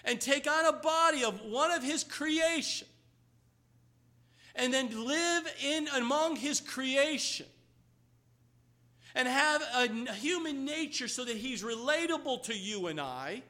[0.04, 2.88] and take on a body of one of his creation
[4.54, 7.46] and then live in among his creation
[9.14, 13.42] and have a human nature so that he's relatable to you and I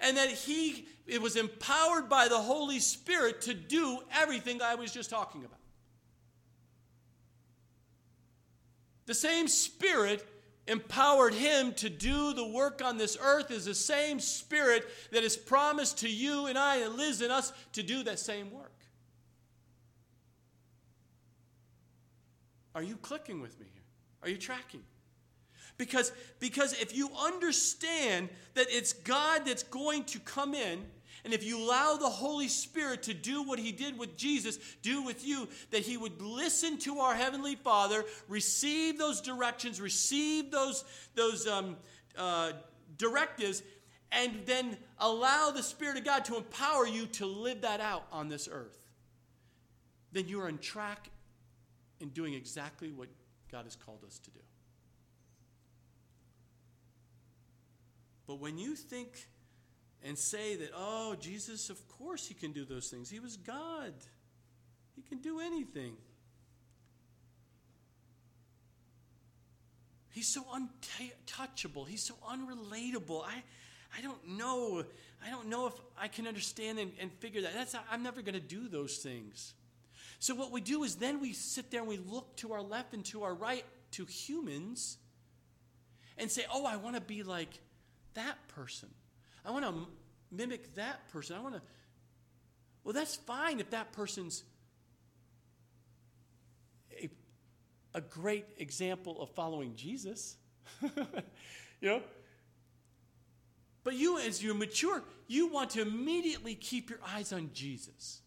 [0.00, 4.92] and that he it was empowered by the Holy Spirit to do everything I was
[4.92, 5.58] just talking about.
[9.06, 10.26] The same Spirit
[10.66, 15.36] empowered him to do the work on this earth is the same Spirit that is
[15.36, 18.73] promised to you and I and lives in us to do that same work.
[22.74, 23.82] Are you clicking with me here?
[24.22, 24.82] Are you tracking?
[25.76, 30.84] Because, because if you understand that it's God that's going to come in,
[31.24, 35.02] and if you allow the Holy Spirit to do what he did with Jesus, do
[35.02, 40.84] with you, that he would listen to our Heavenly Father, receive those directions, receive those,
[41.14, 41.76] those um,
[42.16, 42.52] uh,
[42.98, 43.62] directives,
[44.12, 48.28] and then allow the Spirit of God to empower you to live that out on
[48.28, 48.86] this earth,
[50.12, 51.08] then you are on track
[52.00, 53.08] in doing exactly what
[53.50, 54.40] God has called us to do.
[58.26, 59.28] But when you think
[60.02, 63.92] and say that, oh, Jesus, of course he can do those things, he was God,
[64.94, 65.96] he can do anything.
[70.14, 71.84] He's so untouchable.
[71.84, 73.24] He's so unrelatable.
[73.24, 73.42] I,
[73.98, 74.84] I don't know.
[75.24, 77.52] I don't know if I can understand and, and figure that.
[77.52, 79.54] That's, I'm never going to do those things.
[80.18, 82.94] So, what we do is then we sit there and we look to our left
[82.94, 84.98] and to our right to humans
[86.18, 87.60] and say, oh, I want to be like
[88.14, 88.88] that person.
[89.44, 89.86] I want to
[90.30, 91.36] mimic that person.
[91.36, 91.62] I want to.
[92.82, 94.44] Well, that's fine if that person's
[97.00, 97.08] a,
[97.94, 100.36] a great example of following Jesus.
[100.82, 100.90] you
[101.82, 102.02] know?
[103.82, 108.20] But you, as you mature, you want to immediately keep your eyes on Jesus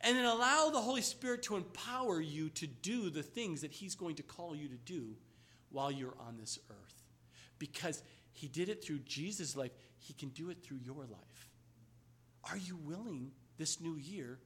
[0.00, 3.94] and then allow the Holy Spirit to empower you to do the things that He's
[3.94, 5.16] going to call you to do
[5.70, 7.02] while you're on this earth.
[7.58, 11.50] Because He did it through Jesus' life, He can do it through your life.
[12.50, 14.38] Are you willing this new year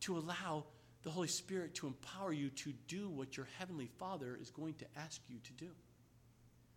[0.00, 0.64] to allow
[1.02, 4.86] the Holy Spirit to empower you to do what your Heavenly Father is going to
[4.96, 5.70] ask you to do?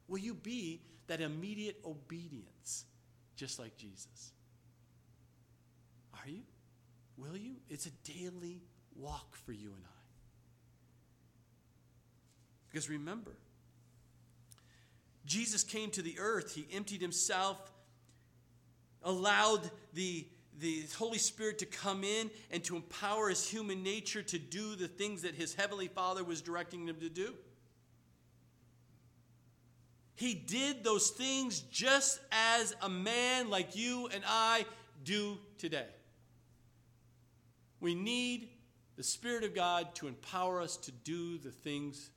[0.07, 2.85] Will you be that immediate obedience,
[3.35, 4.31] just like Jesus?
[6.13, 6.41] Are you?
[7.17, 7.55] Will you?
[7.69, 8.61] It's a daily
[8.95, 9.95] walk for you and I.
[12.69, 13.31] Because remember,
[15.25, 17.71] Jesus came to the earth, he emptied himself,
[19.01, 20.27] allowed the,
[20.59, 24.87] the Holy Spirit to come in and to empower his human nature to do the
[24.87, 27.33] things that his heavenly Father was directing him to do.
[30.15, 34.65] He did those things just as a man like you and I
[35.03, 35.87] do today.
[37.85, 38.49] We need
[38.97, 42.09] the Spirit of God to empower us to do the things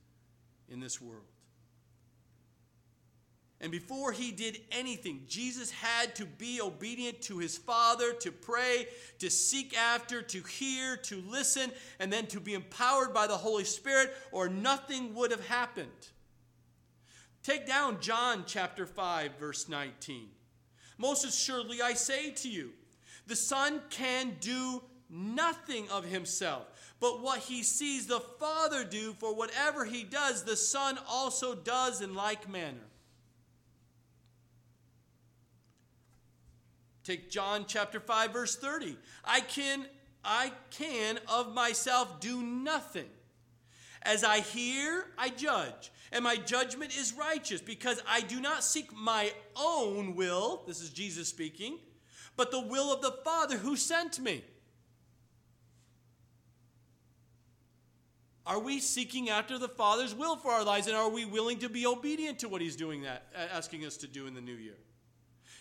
[0.67, 1.27] in this world.
[3.61, 8.87] And before he did anything, Jesus had to be obedient to his Father, to pray,
[9.19, 13.63] to seek after, to hear, to listen, and then to be empowered by the Holy
[13.63, 16.07] Spirit, or nothing would have happened.
[17.43, 20.29] Take down John chapter 5, verse 19.
[20.97, 22.71] Most assuredly, I say to you,
[23.27, 26.67] the Son can do nothing of himself,
[26.99, 32.01] but what he sees the Father do, for whatever he does, the Son also does
[32.01, 32.77] in like manner.
[37.03, 38.95] Take John chapter 5 verse 30.
[39.25, 39.85] I can
[40.23, 43.07] I can of myself do nothing.
[44.01, 48.95] As I hear, I judge, and my judgment is righteous because I do not seek
[48.95, 51.79] my own will, this is Jesus speaking,
[52.37, 54.43] but the will of the Father who sent me.
[58.49, 61.69] Are we seeking after the Father's will for our lives and are we willing to
[61.69, 64.77] be obedient to what he's doing that asking us to do in the new year?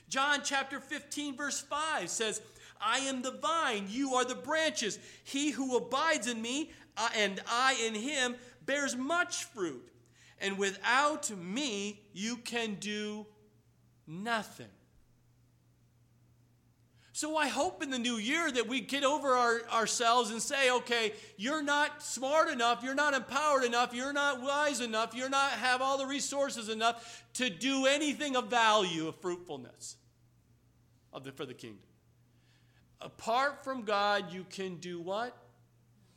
[0.09, 2.41] John chapter 15, verse 5 says,
[2.81, 4.99] I am the vine, you are the branches.
[5.23, 9.87] He who abides in me uh, and I in him bears much fruit.
[10.41, 13.27] And without me, you can do
[14.07, 14.67] nothing.
[17.19, 20.71] So I hope in the new year that we get over our, ourselves and say,
[20.71, 25.51] okay, you're not smart enough, you're not empowered enough, you're not wise enough, you're not
[25.51, 29.97] have all the resources enough to do anything of value of fruitfulness
[31.13, 31.83] of the, for the kingdom.
[33.01, 35.37] Apart from God, you can do what?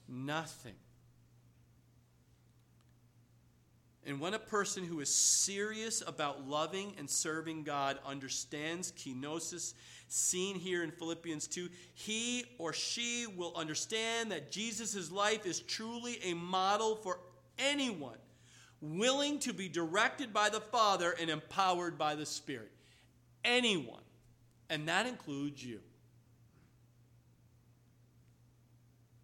[0.07, 0.75] Nothing.
[4.05, 9.73] And when a person who is serious about loving and serving God understands kenosis,
[10.11, 16.19] seen here in Philippians 2, he or she will understand that Jesus' life is truly
[16.23, 17.19] a model for
[17.57, 18.17] anyone
[18.81, 22.71] willing to be directed by the Father and empowered by the Spirit.
[23.45, 24.01] Anyone.
[24.69, 25.79] And that includes you.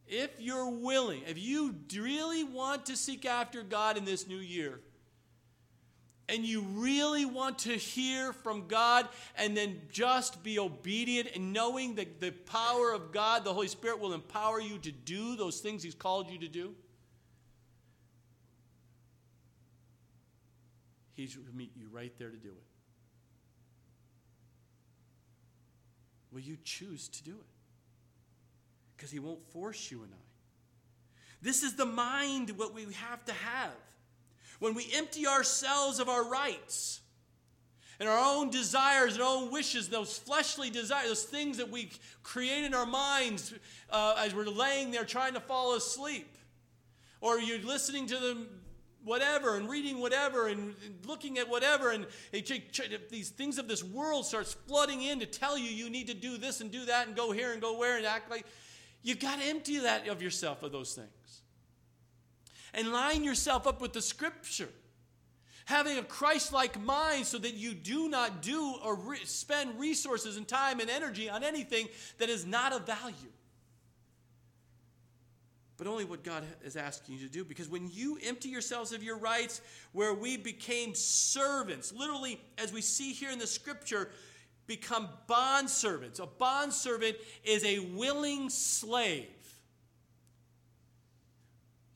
[0.07, 4.79] If you're willing, if you really want to seek after God in this new year,
[6.30, 9.07] and you really want to hear from God
[9.38, 13.99] and then just be obedient and knowing that the power of God, the Holy Spirit,
[13.99, 16.75] will empower you to do those things He's called you to do,
[21.13, 22.63] He will meet you right there to do it.
[26.32, 27.57] Will you choose to do it?
[28.97, 30.17] because he won't force you and I.
[31.39, 33.71] This is the mind what we have to have.
[34.59, 37.01] When we empty ourselves of our rights
[37.99, 41.91] and our own desires and our own wishes, those fleshly desires, those things that we
[42.23, 43.53] create in our minds
[43.89, 46.37] uh, as we're laying there trying to fall asleep,
[47.21, 48.47] or you're listening to the
[49.03, 52.05] whatever and reading whatever and looking at whatever and
[53.09, 56.37] these things of this world starts flooding in to tell you you need to do
[56.37, 58.45] this and do that and go here and go where and act like
[59.03, 61.41] you got to empty that of yourself of those things.
[62.78, 64.69] And line yourself up with the scripture.
[65.65, 70.38] Having a Christ like mind so that you do not do or re- spend resources
[70.38, 73.34] and time and energy on anything that is not of value.
[75.78, 77.43] But only what God is asking you to do.
[77.43, 79.59] Because when you empty yourselves of your rights,
[79.91, 84.09] where we became servants, literally, as we see here in the scripture,
[84.67, 86.19] become bondservants.
[86.19, 89.28] A bondservant is a willing slave.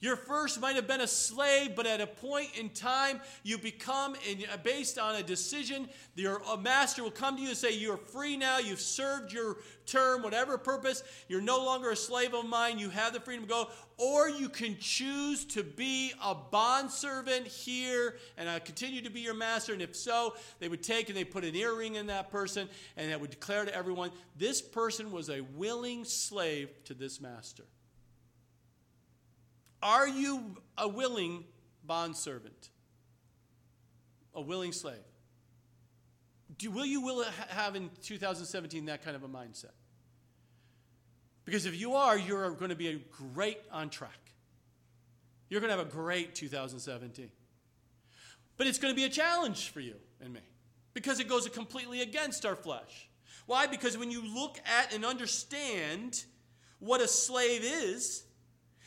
[0.02, 4.16] Your first might have been a slave, but at a point in time, you become,
[4.28, 8.36] and based on a decision, your master will come to you and say, You're free
[8.36, 8.58] now.
[8.58, 11.04] You've served your term, whatever purpose.
[11.28, 12.80] You're no longer a slave of mine.
[12.80, 13.70] You have the freedom to go.
[13.98, 19.36] Or you can choose to be a bondservant here and I continue to be your
[19.36, 19.74] master.
[19.74, 23.12] And if so, they would take and they put an earring in that person and
[23.12, 27.66] that would declare to everyone, This person was a willing slave to this master.
[29.82, 31.46] Are you a willing
[31.84, 32.70] bondservant?
[34.34, 34.96] A willing slave?
[36.58, 39.72] Do, will you will have in 2017 that kind of a mindset?
[41.46, 42.96] Because if you are, you're going to be a
[43.34, 44.20] great on track.
[45.50, 47.30] You're going to have a great 2017.
[48.58, 50.42] But it's going to be a challenge for you and me
[50.94, 53.10] because it goes completely against our flesh.
[53.48, 53.66] Why?
[53.68, 56.24] Because when you look at and understand
[56.80, 58.24] what a slave is,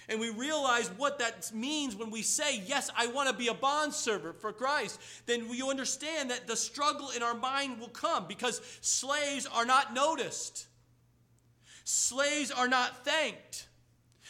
[0.09, 3.55] and we realize what that means when we say, Yes, I want to be a
[3.55, 8.61] bondservant for Christ, then you understand that the struggle in our mind will come because
[8.80, 10.66] slaves are not noticed.
[11.84, 13.68] Slaves are not thanked.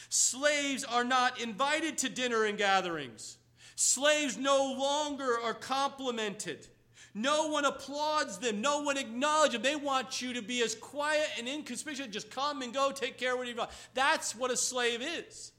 [0.08, 3.38] Slaves are not invited to dinner and gatherings.
[3.76, 6.68] Slaves no longer are complimented.
[7.14, 8.60] No one applauds them.
[8.60, 9.62] No one acknowledges them.
[9.62, 12.10] They want you to be as quiet and inconspicuous.
[12.10, 13.70] Just come and go, take care of what you want.
[13.94, 15.52] That's what a slave is.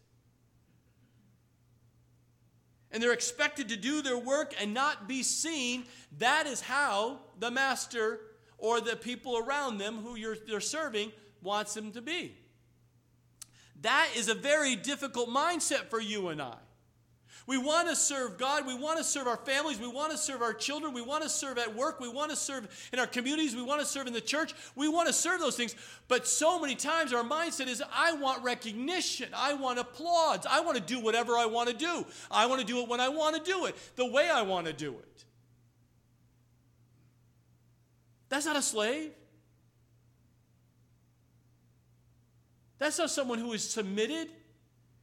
[2.95, 5.83] And they're expected to do their work and not be seen.
[6.17, 8.21] That is how the master
[8.57, 11.11] or the people around them who you're, they're serving
[11.43, 12.37] wants them to be.
[13.81, 16.55] That is a very difficult mindset for you and I.
[17.47, 18.65] We want to serve God.
[18.65, 19.79] We want to serve our families.
[19.79, 20.93] We want to serve our children.
[20.93, 21.99] We want to serve at work.
[21.99, 23.55] We want to serve in our communities.
[23.55, 24.55] We want to serve in the church.
[24.75, 25.75] We want to serve those things.
[26.07, 29.29] But so many times our mindset is I want recognition.
[29.35, 30.45] I want applause.
[30.49, 32.05] I want to do whatever I want to do.
[32.31, 34.65] I want to do it when I want to do it, the way I want
[34.65, 35.25] to do it.
[38.29, 39.11] That's not a slave.
[42.79, 44.29] That's not someone who is submitted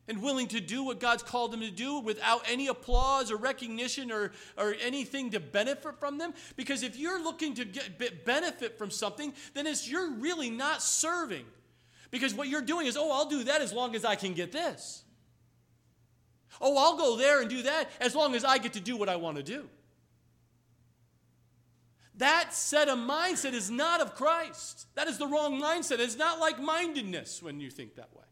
[0.09, 4.11] and willing to do what God's called them to do without any applause or recognition
[4.11, 6.35] or, or anything to benefit from them.
[6.57, 11.45] Because if you're looking to get benefit from something, then it's you're really not serving.
[12.11, 14.53] Because what you're doing is, oh, I'll do that as long as I can get
[14.53, 15.05] this.
[16.61, 19.09] Oh, I'll go there and do that as long as I get to do what
[19.09, 19.69] I want to do.
[22.17, 24.87] That set of mindset is not of Christ.
[24.95, 25.99] That is the wrong mindset.
[25.99, 28.25] It's not like mindedness when you think that way.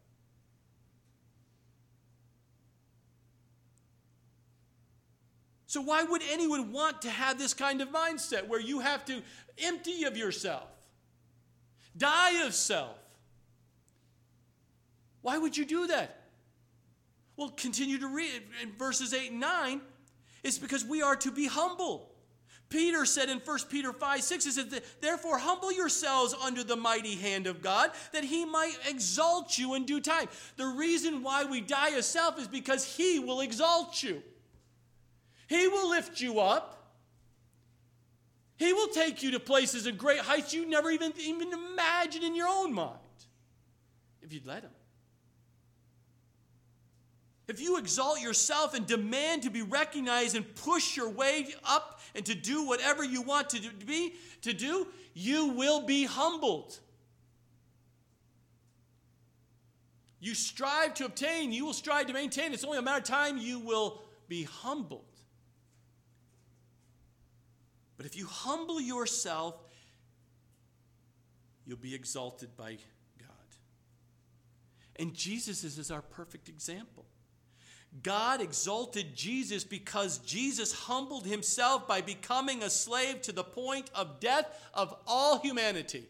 [5.71, 9.23] So, why would anyone want to have this kind of mindset where you have to
[9.63, 10.65] empty of yourself,
[11.97, 12.99] die of self?
[15.23, 16.25] Why would you do that?
[17.37, 19.81] Well, continue to read in verses 8 and 9.
[20.43, 22.11] It's because we are to be humble.
[22.69, 27.15] Peter said in 1 Peter 5 6, he said, Therefore, humble yourselves under the mighty
[27.15, 30.27] hand of God, that he might exalt you in due time.
[30.57, 34.21] The reason why we die of self is because he will exalt you,
[35.51, 36.95] he will lift you up.
[38.57, 42.37] He will take you to places and great heights you never even, even imagined in
[42.37, 42.99] your own mind
[44.23, 44.71] if you'd let him.
[47.49, 52.25] If you exalt yourself and demand to be recognized and push your way up and
[52.27, 56.79] to do whatever you want to be to do, you will be humbled.
[60.21, 62.53] You strive to obtain, you will strive to maintain.
[62.53, 65.10] It's only a matter of time you will be humbled.
[68.01, 69.57] But if you humble yourself,
[71.67, 72.79] you'll be exalted by
[73.19, 73.29] God.
[74.97, 77.05] And Jesus is our perfect example.
[78.03, 84.19] God exalted Jesus because Jesus humbled himself by becoming a slave to the point of
[84.19, 86.07] death of all humanity.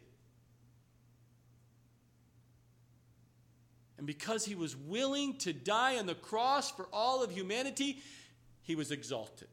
[3.98, 8.00] And because he was willing to die on the cross for all of humanity,
[8.62, 9.48] he was exalted.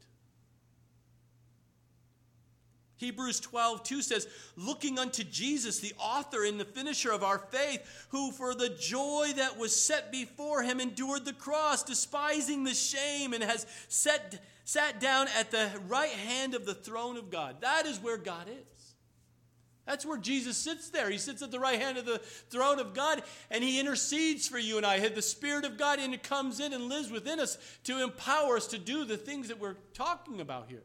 [2.97, 8.07] Hebrews 12, 2 says, Looking unto Jesus, the author and the finisher of our faith,
[8.09, 13.33] who for the joy that was set before him endured the cross, despising the shame,
[13.33, 17.61] and has set, sat down at the right hand of the throne of God.
[17.61, 18.77] That is where God is.
[19.85, 21.09] That's where Jesus sits there.
[21.09, 22.17] He sits at the right hand of the
[22.49, 25.07] throne of God and he intercedes for you and I.
[25.07, 28.77] The Spirit of God in, comes in and lives within us to empower us to
[28.77, 30.83] do the things that we're talking about here.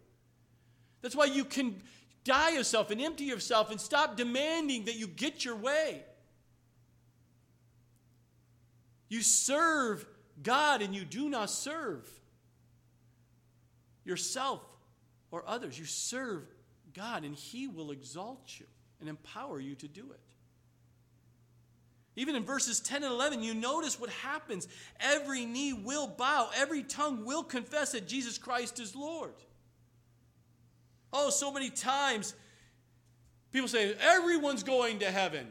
[1.03, 1.83] That's why you can
[2.25, 6.03] Die yourself and empty yourself and stop demanding that you get your way.
[9.09, 10.07] You serve
[10.43, 12.09] God and you do not serve
[14.05, 14.62] yourself
[15.31, 15.79] or others.
[15.79, 16.45] You serve
[16.95, 18.66] God and He will exalt you
[19.01, 20.20] and empower you to do it.
[22.14, 24.68] Even in verses 10 and 11, you notice what happens.
[25.01, 29.35] Every knee will bow, every tongue will confess that Jesus Christ is Lord.
[31.13, 32.35] Oh, so many times
[33.53, 35.47] people say, everyone's going to heaven.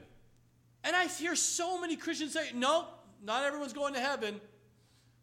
[0.83, 2.85] And I hear so many Christians say, no,
[3.23, 4.41] not everyone's going to heaven.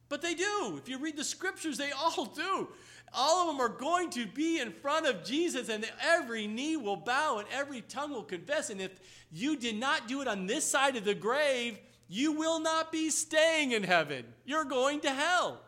[0.08, 0.78] But they do.
[0.78, 2.68] If you read the scriptures, they all do.
[3.12, 6.96] All of them are going to be in front of Jesus, and every knee will
[6.96, 8.68] bow and every tongue will confess.
[8.70, 9.00] And if
[9.32, 11.78] you did not do it on this side of the grave,
[12.08, 14.24] you will not be staying in heaven.
[14.44, 15.60] You're going to hell.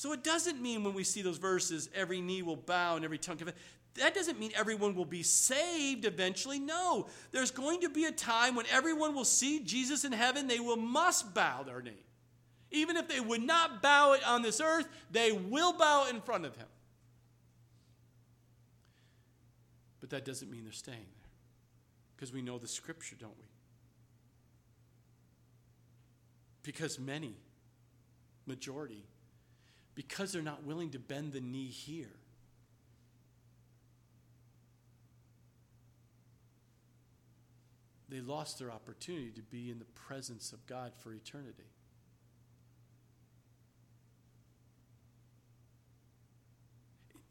[0.00, 3.18] So it doesn't mean when we see those verses, every knee will bow and every
[3.18, 3.54] tongue confess.
[3.96, 6.58] That doesn't mean everyone will be saved eventually.
[6.58, 7.08] No.
[7.32, 10.48] There's going to be a time when everyone will see Jesus in heaven.
[10.48, 12.02] They will must bow their knee.
[12.70, 16.46] Even if they would not bow it on this earth, they will bow in front
[16.46, 16.68] of him.
[20.00, 21.30] But that doesn't mean they're staying there.
[22.16, 23.44] Because we know the scripture, don't we?
[26.62, 27.34] Because many,
[28.46, 29.04] majority,
[30.06, 32.16] because they're not willing to bend the knee here,
[38.08, 41.68] they lost their opportunity to be in the presence of God for eternity.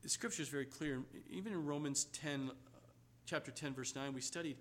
[0.04, 1.02] The scripture is very clear.
[1.32, 2.52] Even in Romans 10,
[3.26, 4.58] chapter 10, verse 9, we studied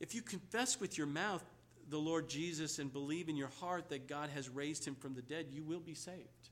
[0.00, 1.44] if you confess with your mouth
[1.90, 5.20] the Lord Jesus and believe in your heart that God has raised him from the
[5.20, 6.48] dead, you will be saved.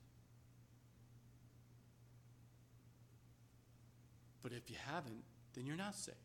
[4.47, 5.25] But if you haven't,
[5.55, 6.15] then you're not saved.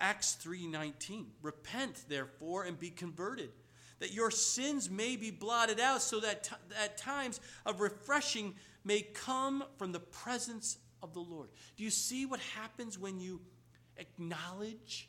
[0.00, 3.52] Acts 3:19 Repent therefore and be converted
[4.00, 9.02] that your sins may be blotted out so that t- at times of refreshing may
[9.02, 11.48] come from the presence of the Lord.
[11.76, 13.40] Do you see what happens when you
[13.96, 15.08] acknowledge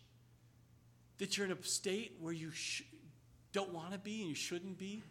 [1.17, 2.83] that you're in a state where you sh-
[3.53, 5.01] don't want to be and you shouldn't be?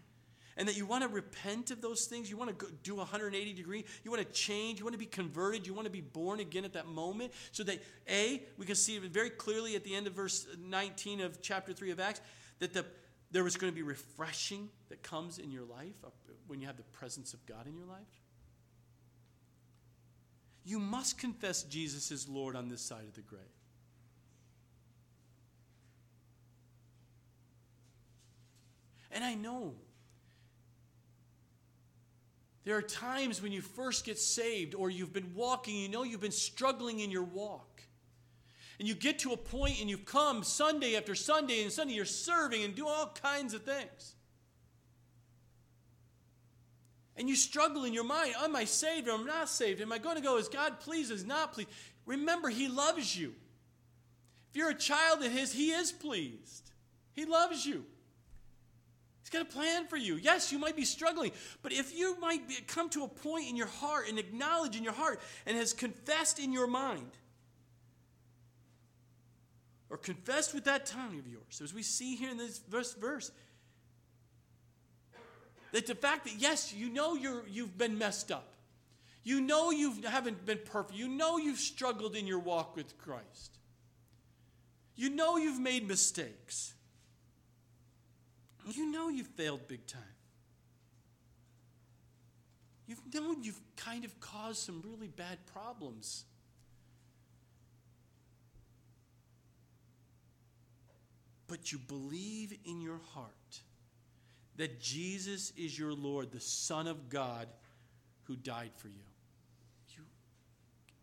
[0.57, 2.31] And that you want to repent of those things.
[2.31, 3.85] You want to do 180 degree.
[4.05, 4.79] You want to change.
[4.79, 5.67] You want to be converted.
[5.67, 7.33] You want to be born again at that moment.
[7.53, 11.41] So that, A, we can see very clearly at the end of verse 19 of
[11.41, 12.21] chapter 3 of Acts
[12.59, 12.85] that the,
[13.31, 15.95] there was going to be refreshing that comes in your life
[16.47, 18.23] when you have the presence of God in your life.
[20.65, 23.43] You must confess Jesus is Lord on this side of the grave.
[29.11, 29.75] And I know
[32.65, 36.21] there are times when you first get saved or you've been walking, you know you've
[36.21, 37.83] been struggling in your walk.
[38.79, 42.05] And you get to a point and you've come Sunday after Sunday and Sunday, you're
[42.05, 44.15] serving and do all kinds of things.
[47.17, 49.81] And you struggle in your mind Am I saved or am I not saved?
[49.81, 51.71] Am I going to go as God pleases, not pleased?
[52.07, 53.35] Remember, He loves you.
[54.51, 56.71] If you're a child of His, He is pleased.
[57.13, 57.85] He loves you
[59.33, 60.17] got a plan for you.
[60.17, 63.57] Yes, you might be struggling, but if you might be, come to a point in
[63.57, 67.11] your heart and acknowledge in your heart and has confessed in your mind,
[69.91, 73.31] or confessed with that tongue of yours, as we see here in this verse,
[75.73, 78.55] that the fact that yes, you know you're, you've been messed up,
[79.25, 83.59] you know you haven't been perfect, you know you've struggled in your walk with Christ,
[84.95, 86.75] you know you've made mistakes.
[88.71, 90.03] You know you've failed big time.
[92.87, 96.25] You've known you've kind of caused some really bad problems.
[101.49, 103.61] But you believe in your heart
[104.57, 107.49] that Jesus is your Lord, the Son of God
[108.25, 109.05] who died for you.
[109.97, 110.05] You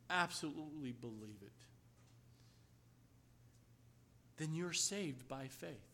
[0.10, 1.52] absolutely believe it.
[4.38, 5.89] Then you're saved by faith.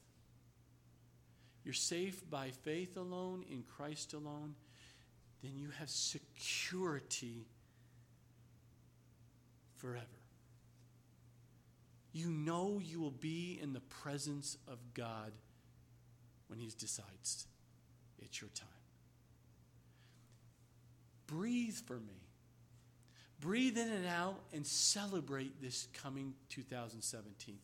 [1.66, 4.54] You're safe by faith alone, in Christ alone,
[5.42, 7.48] then you have security
[9.78, 10.06] forever.
[12.14, 15.32] You know you will be in the presence of God
[16.48, 17.48] when He decides
[18.20, 18.70] it's your time.
[21.26, 22.22] Breathe for me.
[23.42, 27.58] Breathe in and out and celebrate this coming 2017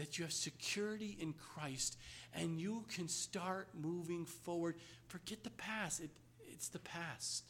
[0.00, 1.98] that you have security in Christ
[2.32, 4.76] and you can start moving forward.
[5.08, 6.08] Forget the past, it,
[6.50, 7.44] it's the past.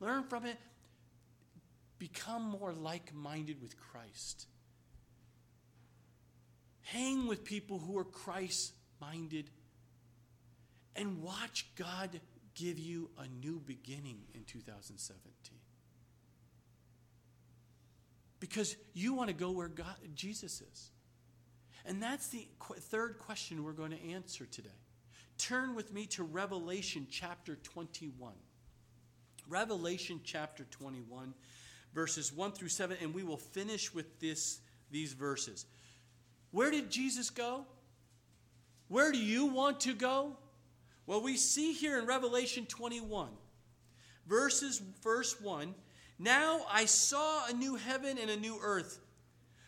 [0.00, 0.56] Learn from it.
[1.98, 4.46] Become more like minded with Christ.
[6.80, 9.50] Hang with people who are Christ minded
[10.96, 12.18] and watch God
[12.54, 15.58] give you a new beginning in 2017
[18.40, 20.92] because you want to go where God, Jesus is.
[21.88, 24.68] And that's the qu- third question we're going to answer today.
[25.38, 28.34] Turn with me to Revelation chapter 21.
[29.48, 31.32] Revelation chapter 21,
[31.94, 34.60] verses 1 through 7, and we will finish with this,
[34.90, 35.64] these verses.
[36.50, 37.64] Where did Jesus go?
[38.88, 40.36] Where do you want to go?
[41.06, 43.30] Well, we see here in Revelation 21,
[44.26, 45.74] verses, verse 1
[46.18, 48.98] Now I saw a new heaven and a new earth,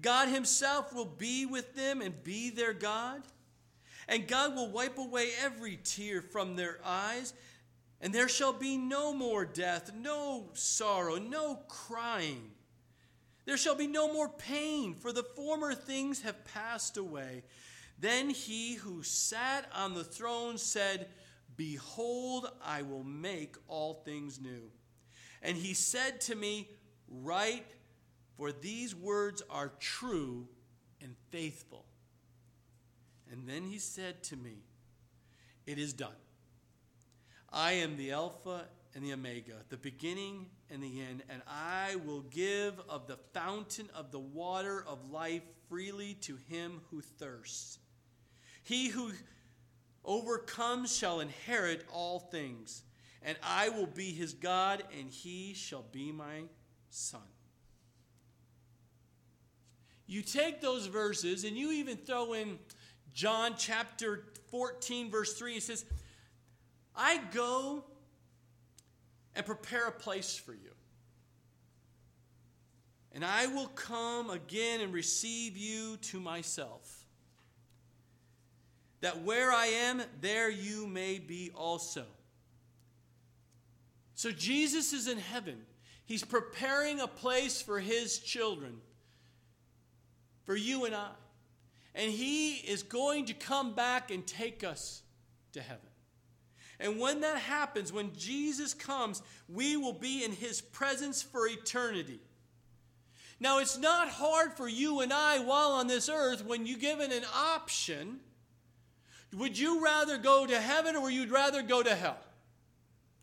[0.00, 3.22] God himself will be with them and be their God.
[4.08, 7.34] And God will wipe away every tear from their eyes,
[8.00, 12.52] and there shall be no more death, no sorrow, no crying.
[13.44, 17.42] There shall be no more pain, for the former things have passed away.
[17.98, 21.08] Then he who sat on the throne said,
[21.56, 24.70] Behold, I will make all things new.
[25.42, 26.68] And he said to me,
[27.08, 27.66] Write,
[28.38, 30.46] for these words are true
[31.02, 31.84] and faithful.
[33.30, 34.62] And then he said to me,
[35.66, 36.16] It is done.
[37.52, 42.20] I am the Alpha and the Omega, the beginning and the end, and I will
[42.20, 47.78] give of the fountain of the water of life freely to him who thirsts.
[48.62, 49.12] He who
[50.04, 52.82] overcomes shall inherit all things,
[53.22, 56.44] and I will be his God, and he shall be my
[56.88, 57.22] son.
[60.08, 62.58] You take those verses and you even throw in
[63.12, 65.52] John chapter 14, verse 3.
[65.52, 65.84] He says,
[66.96, 67.84] I go
[69.36, 70.70] and prepare a place for you.
[73.12, 77.04] And I will come again and receive you to myself
[79.00, 82.04] that where I am, there you may be also.
[84.14, 85.58] So Jesus is in heaven.
[86.04, 88.80] He's preparing a place for his children,
[90.48, 91.10] for you and I.
[91.94, 95.02] And he is going to come back and take us
[95.52, 95.90] to heaven.
[96.80, 102.18] And when that happens, when Jesus comes, we will be in his presence for eternity.
[103.38, 107.12] Now, it's not hard for you and I while on this earth when you're given
[107.12, 108.20] an option
[109.36, 112.16] would you rather go to heaven or you'd rather go to hell?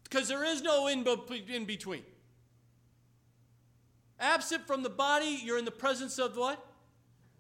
[0.04, 1.04] Because there is no in,
[1.50, 2.04] in between.
[4.20, 6.64] Absent from the body, you're in the presence of what?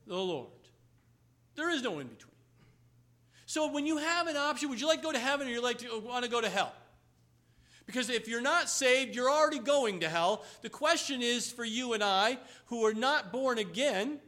[0.07, 0.49] The Lord.
[1.55, 2.31] There is no in between.
[3.45, 5.61] So when you have an option, would you like to go to heaven or you
[5.61, 6.73] like to want to go to hell?
[7.85, 10.43] Because if you're not saved, you're already going to hell.
[10.61, 14.19] The question is for you and I, who are not born again,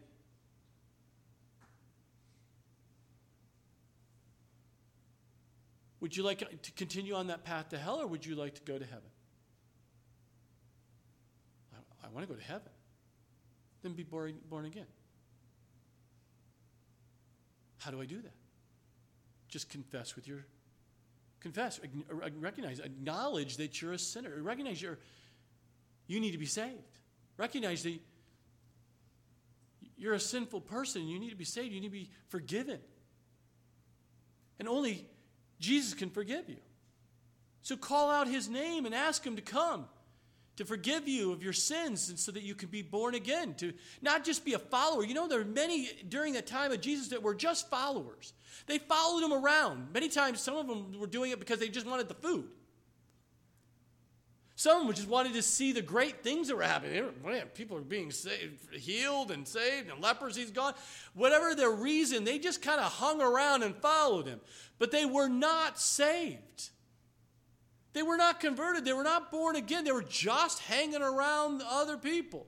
[6.00, 8.62] Would you like to continue on that path to hell or would you like to
[8.62, 9.10] go to heaven?
[11.74, 12.70] I, I want to go to heaven.
[13.82, 14.86] Then be born, born again.
[17.88, 18.34] How do I do that?
[19.48, 20.46] Just confess with your
[21.40, 24.42] confess, uh, recognize, acknowledge that you're a sinner.
[24.42, 25.00] Recognize you're
[26.06, 27.00] you need to be saved.
[27.38, 27.98] Recognize that
[29.96, 31.08] you're a sinful person.
[31.08, 31.74] You need to be saved.
[31.74, 32.82] You need to be forgiven.
[34.60, 35.08] And only
[35.58, 36.58] Jesus can forgive you.
[37.62, 39.86] So call out his name and ask him to come
[40.58, 43.74] to forgive you of your sins and so that you can be born again, to
[44.02, 45.06] not just be a follower.
[45.06, 48.34] You know, there are many during the time of Jesus that were just followers.
[48.66, 49.94] They followed him around.
[49.94, 52.50] Many times, some of them were doing it because they just wanted the food.
[54.56, 57.06] Some just wanted to see the great things that were happening.
[57.24, 60.74] Man, people are being saved, healed and saved, and leprosy's gone.
[61.14, 64.42] Whatever their reason, they just kind of hung around and followed him.
[64.80, 66.72] But they were not saved.
[67.98, 68.86] They were not converted.
[68.86, 69.84] They were not born again.
[69.84, 72.46] They were just hanging around other people.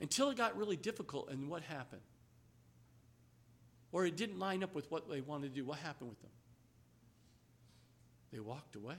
[0.00, 2.00] Until it got really difficult, and what happened?
[3.90, 5.64] Or it didn't line up with what they wanted to do.
[5.64, 6.30] What happened with them?
[8.32, 8.94] They walked away.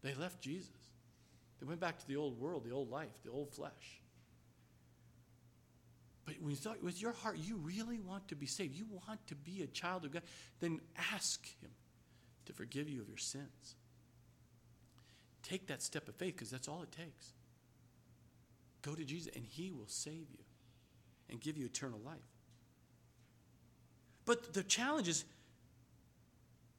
[0.00, 0.70] They left Jesus.
[1.60, 4.00] They went back to the old world, the old life, the old flesh.
[6.24, 9.26] But when you thought with your heart, you really want to be saved, you want
[9.26, 10.22] to be a child of God,
[10.60, 10.80] then
[11.12, 11.68] ask Him
[12.46, 13.76] to forgive you of your sins.
[15.42, 17.32] Take that step of faith because that's all it takes.
[18.82, 20.44] Go to Jesus and He will save you
[21.30, 22.16] and give you eternal life.
[24.24, 25.24] But the challenge is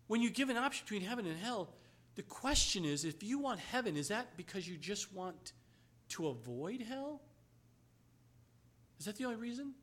[0.07, 1.69] when you give an option between heaven and hell,
[2.15, 5.53] the question is if you want heaven, is that because you just want
[6.09, 7.21] to avoid hell?
[8.99, 9.73] Is that the only reason?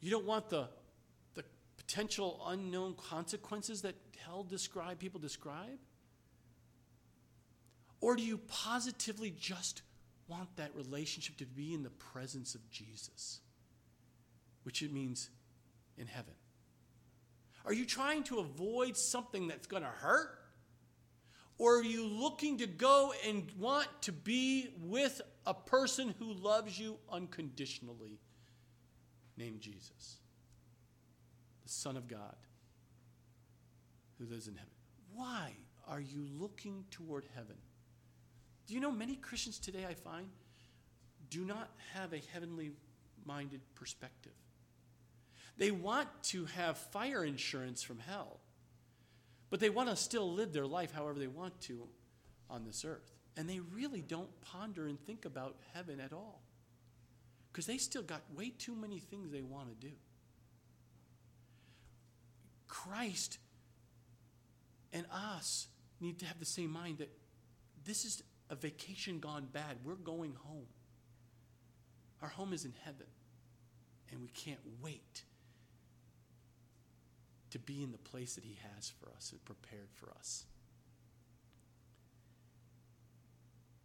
[0.00, 0.68] You don't want the,
[1.88, 5.78] potential unknown consequences that hell describe, people describe?
[8.00, 9.82] Or do you positively just
[10.28, 13.40] want that relationship to be in the presence of Jesus,
[14.64, 15.30] which it means
[15.96, 16.34] in heaven?
[17.64, 20.38] Are you trying to avoid something that's going to hurt?
[21.56, 26.78] Or are you looking to go and want to be with a person who loves
[26.78, 28.20] you unconditionally,
[29.36, 30.17] named Jesus,
[31.68, 32.34] the Son of God,
[34.18, 34.72] who lives in heaven?
[35.14, 35.52] Why
[35.86, 37.56] are you looking toward heaven?
[38.66, 40.28] Do you know many Christians today, I find,
[41.28, 42.70] do not have a heavenly
[43.26, 44.32] minded perspective?
[45.58, 48.40] They want to have fire insurance from hell,
[49.50, 51.86] but they want to still live their life however they want to
[52.48, 53.12] on this earth.
[53.36, 56.40] And they really don't ponder and think about heaven at all
[57.52, 59.92] because they still got way too many things they want to do.
[62.68, 63.38] Christ
[64.92, 65.66] and us
[66.00, 67.10] need to have the same mind that
[67.84, 69.78] this is a vacation gone bad.
[69.84, 70.66] We're going home.
[72.22, 73.06] Our home is in heaven,
[74.10, 75.22] and we can't wait
[77.50, 80.44] to be in the place that He has for us and prepared for us.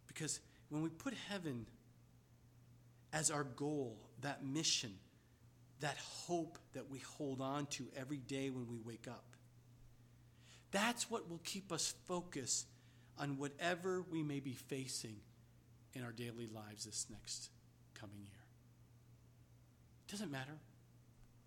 [0.06, 1.66] Because when we put heaven
[3.12, 4.94] as our goal, that mission,
[5.80, 5.96] that
[6.26, 9.24] hope that we hold on to every day when we wake up,
[10.70, 12.66] that's what will keep us focused
[13.18, 15.16] on whatever we may be facing
[15.94, 17.50] in our daily lives this next
[17.94, 18.44] coming year.
[20.08, 20.58] It doesn't matter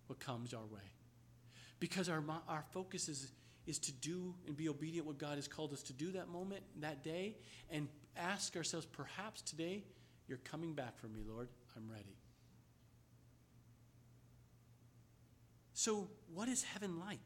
[0.07, 0.91] what comes our way.
[1.80, 3.32] Because our, our focus is,
[3.67, 6.63] is to do and be obedient what God has called us to do that moment,
[6.80, 7.36] that day,
[7.69, 9.84] and ask ourselves, perhaps today
[10.28, 11.49] you're coming back for me, Lord.
[11.75, 12.15] I'm ready.
[15.78, 17.19] So, what is heaven like?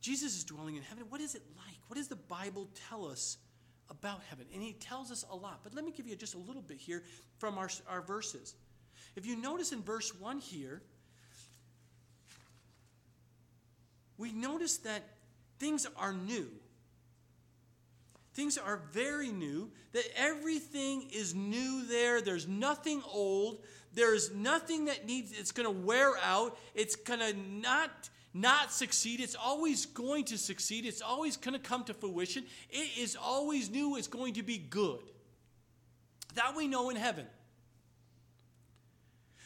[0.00, 1.04] Jesus is dwelling in heaven.
[1.10, 1.76] What is it like?
[1.88, 3.36] What does the Bible tell us
[3.90, 4.46] about heaven?
[4.54, 5.60] And he tells us a lot.
[5.62, 7.02] But let me give you just a little bit here
[7.36, 8.54] from our, our verses.
[9.14, 10.80] If you notice in verse 1 here,
[14.16, 15.02] we notice that
[15.58, 16.48] things are new.
[18.32, 22.22] Things are very new, that everything is new there.
[22.22, 23.58] There's nothing old.
[23.94, 26.58] There's nothing that needs, it's going to wear out.
[26.74, 27.90] It's going to not
[28.36, 29.20] not succeed.
[29.20, 30.84] It's always going to succeed.
[30.84, 32.44] It's always going to come to fruition.
[32.68, 33.96] It is always new.
[33.96, 34.98] It's going to be good.
[36.34, 37.26] That we know in heaven.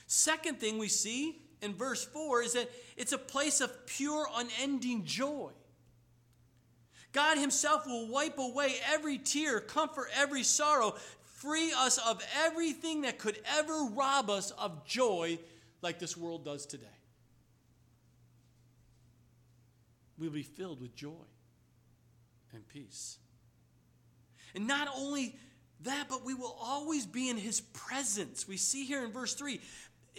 [0.06, 5.04] Second thing we see in verse 4 is that it's a place of pure, unending
[5.04, 5.50] joy.
[7.12, 10.94] God Himself will wipe away every tear, comfort every sorrow,
[11.40, 15.38] free us of everything that could ever rob us of joy
[15.82, 16.86] like this world does today.
[20.18, 21.12] we'll be filled with joy
[22.52, 23.18] and peace.
[24.54, 25.36] And not only
[25.82, 28.48] that, but we will always be in his presence.
[28.48, 29.60] We see here in verse 3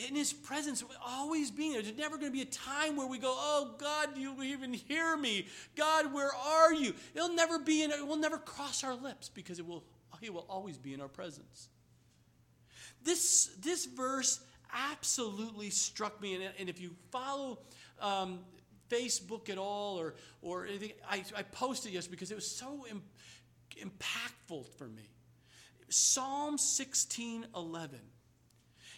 [0.08, 1.82] in his presence, always being there.
[1.82, 4.74] There's never going to be a time where we go, Oh, God, do you even
[4.74, 5.46] hear me?
[5.76, 6.94] God, where are you?
[7.14, 9.84] It'll never be in, it will never cross our lips because it will,
[10.22, 11.70] he will always be in our presence.
[13.04, 14.40] This, this verse
[14.74, 16.36] absolutely struck me.
[16.36, 17.60] And, and if you follow
[18.02, 18.40] um,
[18.90, 20.92] Facebook at all or, or anything.
[21.10, 23.04] I, I posted yes because it was so Im-
[23.78, 25.10] impactful for me.
[25.90, 28.00] Psalm 16 11.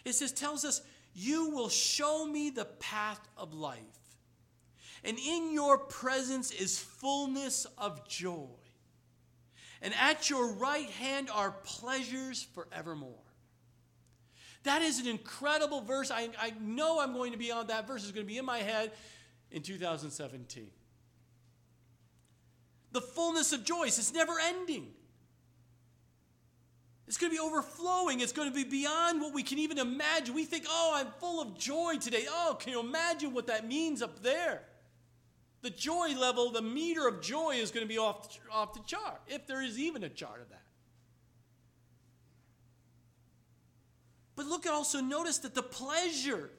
[0.04, 0.82] It says, tells us,
[1.14, 3.78] You will show me the path of life,
[5.04, 8.48] and in your presence is fullness of joy.
[9.82, 13.10] And at your right hand are pleasures forevermore.
[14.62, 16.12] That is an incredible verse.
[16.12, 18.44] I, I know I'm going to be on that verse, is going to be in
[18.44, 18.92] my head
[19.50, 20.68] in 2017.
[22.92, 24.86] The fullness of joy is never ending.
[27.08, 28.20] It's going to be overflowing.
[28.20, 30.34] It's going to be beyond what we can even imagine.
[30.34, 32.26] We think, oh, I'm full of joy today.
[32.28, 34.62] Oh, can you imagine what that means up there?
[35.62, 39.20] The joy level, the meter of joy is going to be off, off the chart,
[39.28, 40.62] if there is even a chart of that.
[44.34, 46.50] But look, at also notice that the pleasure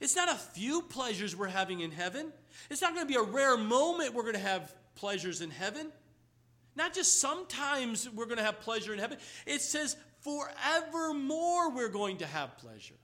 [0.00, 2.32] it's not a few pleasures we're having in heaven.
[2.70, 5.90] It's not going to be a rare moment we're going to have pleasures in heaven.
[6.74, 9.18] Not just sometimes we're going to have pleasure in heaven.
[9.46, 12.94] It says forevermore we're going to have pleasure.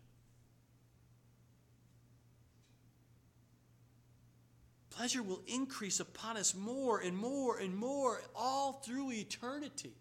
[4.97, 9.95] Pleasure will increase upon us more and more and more all through eternity.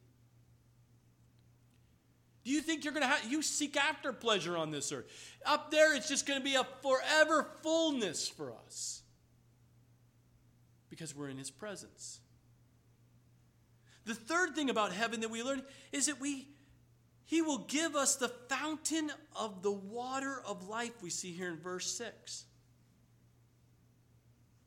[2.44, 5.06] Do you think you're going to have, you seek after pleasure on this earth?
[5.46, 9.04] Up there, it's just going to be a forever fullness for us
[10.90, 12.20] because we're in His presence.
[14.06, 15.62] The third thing about heaven that we learn
[15.92, 16.48] is that we,
[17.26, 21.60] He will give us the fountain of the water of life, we see here in
[21.60, 22.46] verse 6.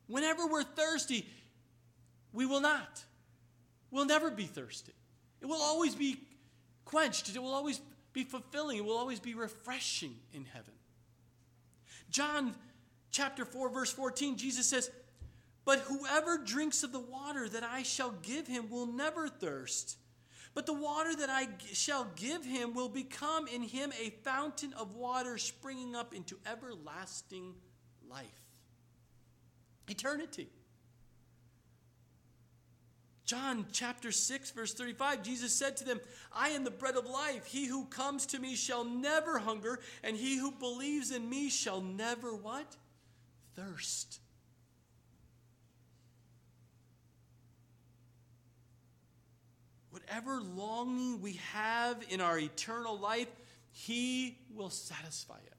[0.06, 1.26] Whenever we're thirsty,
[2.32, 3.04] we will not.
[3.90, 4.92] We'll never be thirsty.
[5.40, 6.20] It will always be
[6.84, 7.34] quenched.
[7.34, 7.80] It will always
[8.12, 8.78] be fulfilling.
[8.78, 10.74] It will always be refreshing in heaven.
[12.10, 12.54] John
[13.10, 14.90] chapter 4, verse 14, Jesus says,
[15.64, 19.96] But whoever drinks of the water that I shall give him will never thirst.
[20.54, 24.94] But the water that I shall give him will become in him a fountain of
[24.94, 27.54] water springing up into everlasting
[28.08, 28.43] life.
[29.88, 30.48] Eternity.
[33.24, 35.98] John chapter 6, verse 35, Jesus said to them,
[36.32, 37.46] I am the bread of life.
[37.46, 41.80] He who comes to me shall never hunger, and he who believes in me shall
[41.80, 42.76] never what?
[43.56, 44.20] Thirst.
[49.90, 53.28] Whatever longing we have in our eternal life,
[53.70, 55.53] he will satisfy it.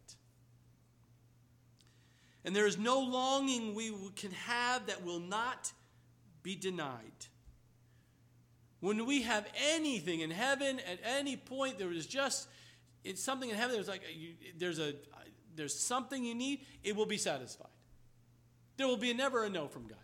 [2.46, 5.74] And there is no longing we can have that will not
[6.44, 7.26] be denied.
[8.80, 12.48] When we have anything in heaven at any point, there is just
[13.04, 13.76] it's something in heaven.
[13.76, 14.94] There's like you, there's a
[15.56, 16.62] there's something you need.
[16.84, 17.68] It will be satisfied.
[18.78, 19.98] There will be never a no from God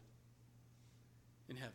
[1.47, 1.73] in heaven.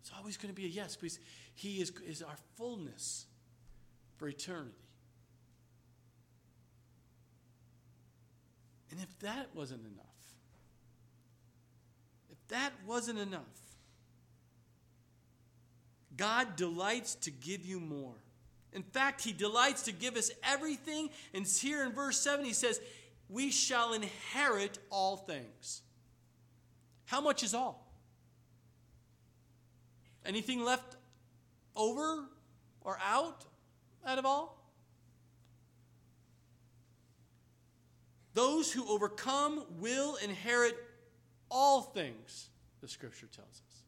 [0.00, 1.18] It's always going to be a yes because
[1.54, 3.26] He is, is our fullness
[4.16, 4.87] for eternity.
[8.90, 10.04] And if that wasn't enough,
[12.30, 13.42] if that wasn't enough,
[16.16, 18.14] God delights to give you more.
[18.72, 21.10] In fact, He delights to give us everything.
[21.32, 22.80] And here in verse 7, He says,
[23.28, 25.82] We shall inherit all things.
[27.06, 27.86] How much is all?
[30.26, 30.96] Anything left
[31.74, 32.24] over
[32.82, 33.44] or out
[34.06, 34.57] out of all?
[38.38, 40.76] Those who overcome will inherit
[41.50, 43.82] all things, the scripture tells us.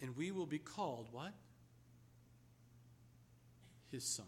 [0.00, 1.34] And we will be called what?
[3.92, 4.24] His son.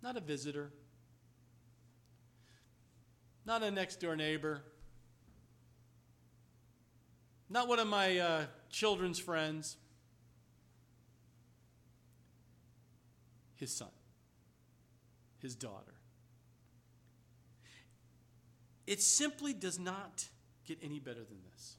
[0.00, 0.70] Not a visitor,
[3.44, 4.62] not a next door neighbor,
[7.48, 9.76] not one of my uh, children's friends.
[13.60, 13.90] His son,
[15.38, 15.94] his daughter.
[18.86, 20.24] It simply does not
[20.66, 21.76] get any better than this.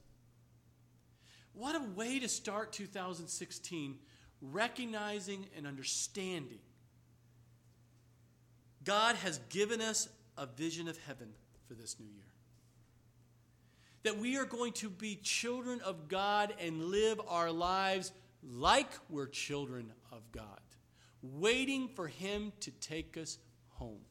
[1.53, 3.97] What a way to start 2016
[4.41, 6.59] recognizing and understanding
[8.83, 10.07] God has given us
[10.37, 11.29] a vision of heaven
[11.67, 12.23] for this new year.
[14.03, 18.11] That we are going to be children of God and live our lives
[18.43, 20.59] like we're children of God,
[21.21, 23.37] waiting for Him to take us
[23.69, 24.01] home.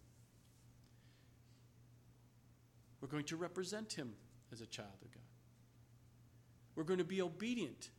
[3.00, 4.12] We're going to represent Him
[4.52, 5.22] as a child of God.
[6.74, 7.90] We're going to be obedient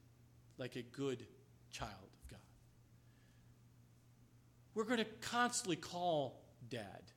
[0.58, 1.26] like a good
[1.72, 1.92] child
[2.24, 2.40] of God.
[4.74, 7.12] We're going to constantly call dad.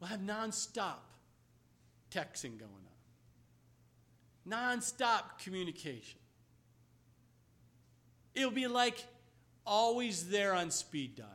[0.00, 0.98] We'll have nonstop
[2.10, 2.70] texting going
[4.46, 6.20] on, nonstop communication.
[8.34, 9.04] It'll be like
[9.66, 11.28] always there on speed dial.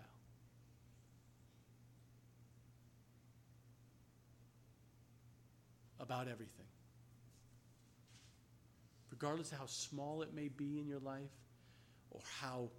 [6.00, 6.66] About everything
[9.22, 11.32] regardless of how small it may be in your life
[12.10, 12.70] or how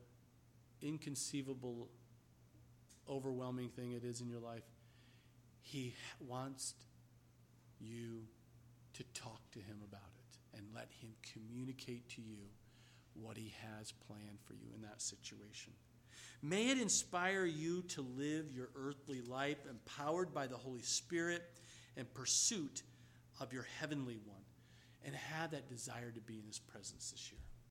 [0.81, 1.89] inconceivable,
[3.09, 4.63] overwhelming thing it is in your life,
[5.61, 6.75] He wants
[7.79, 8.23] you
[8.95, 12.39] to talk to Him about it and let Him communicate to you
[13.15, 15.73] what He has planned for you in that situation.
[16.43, 21.43] May it inspire you to live your earthly life empowered by the Holy Spirit
[21.97, 22.83] in pursuit
[23.41, 24.43] of your heavenly one
[25.05, 27.41] and have that desire to be in His presence this year.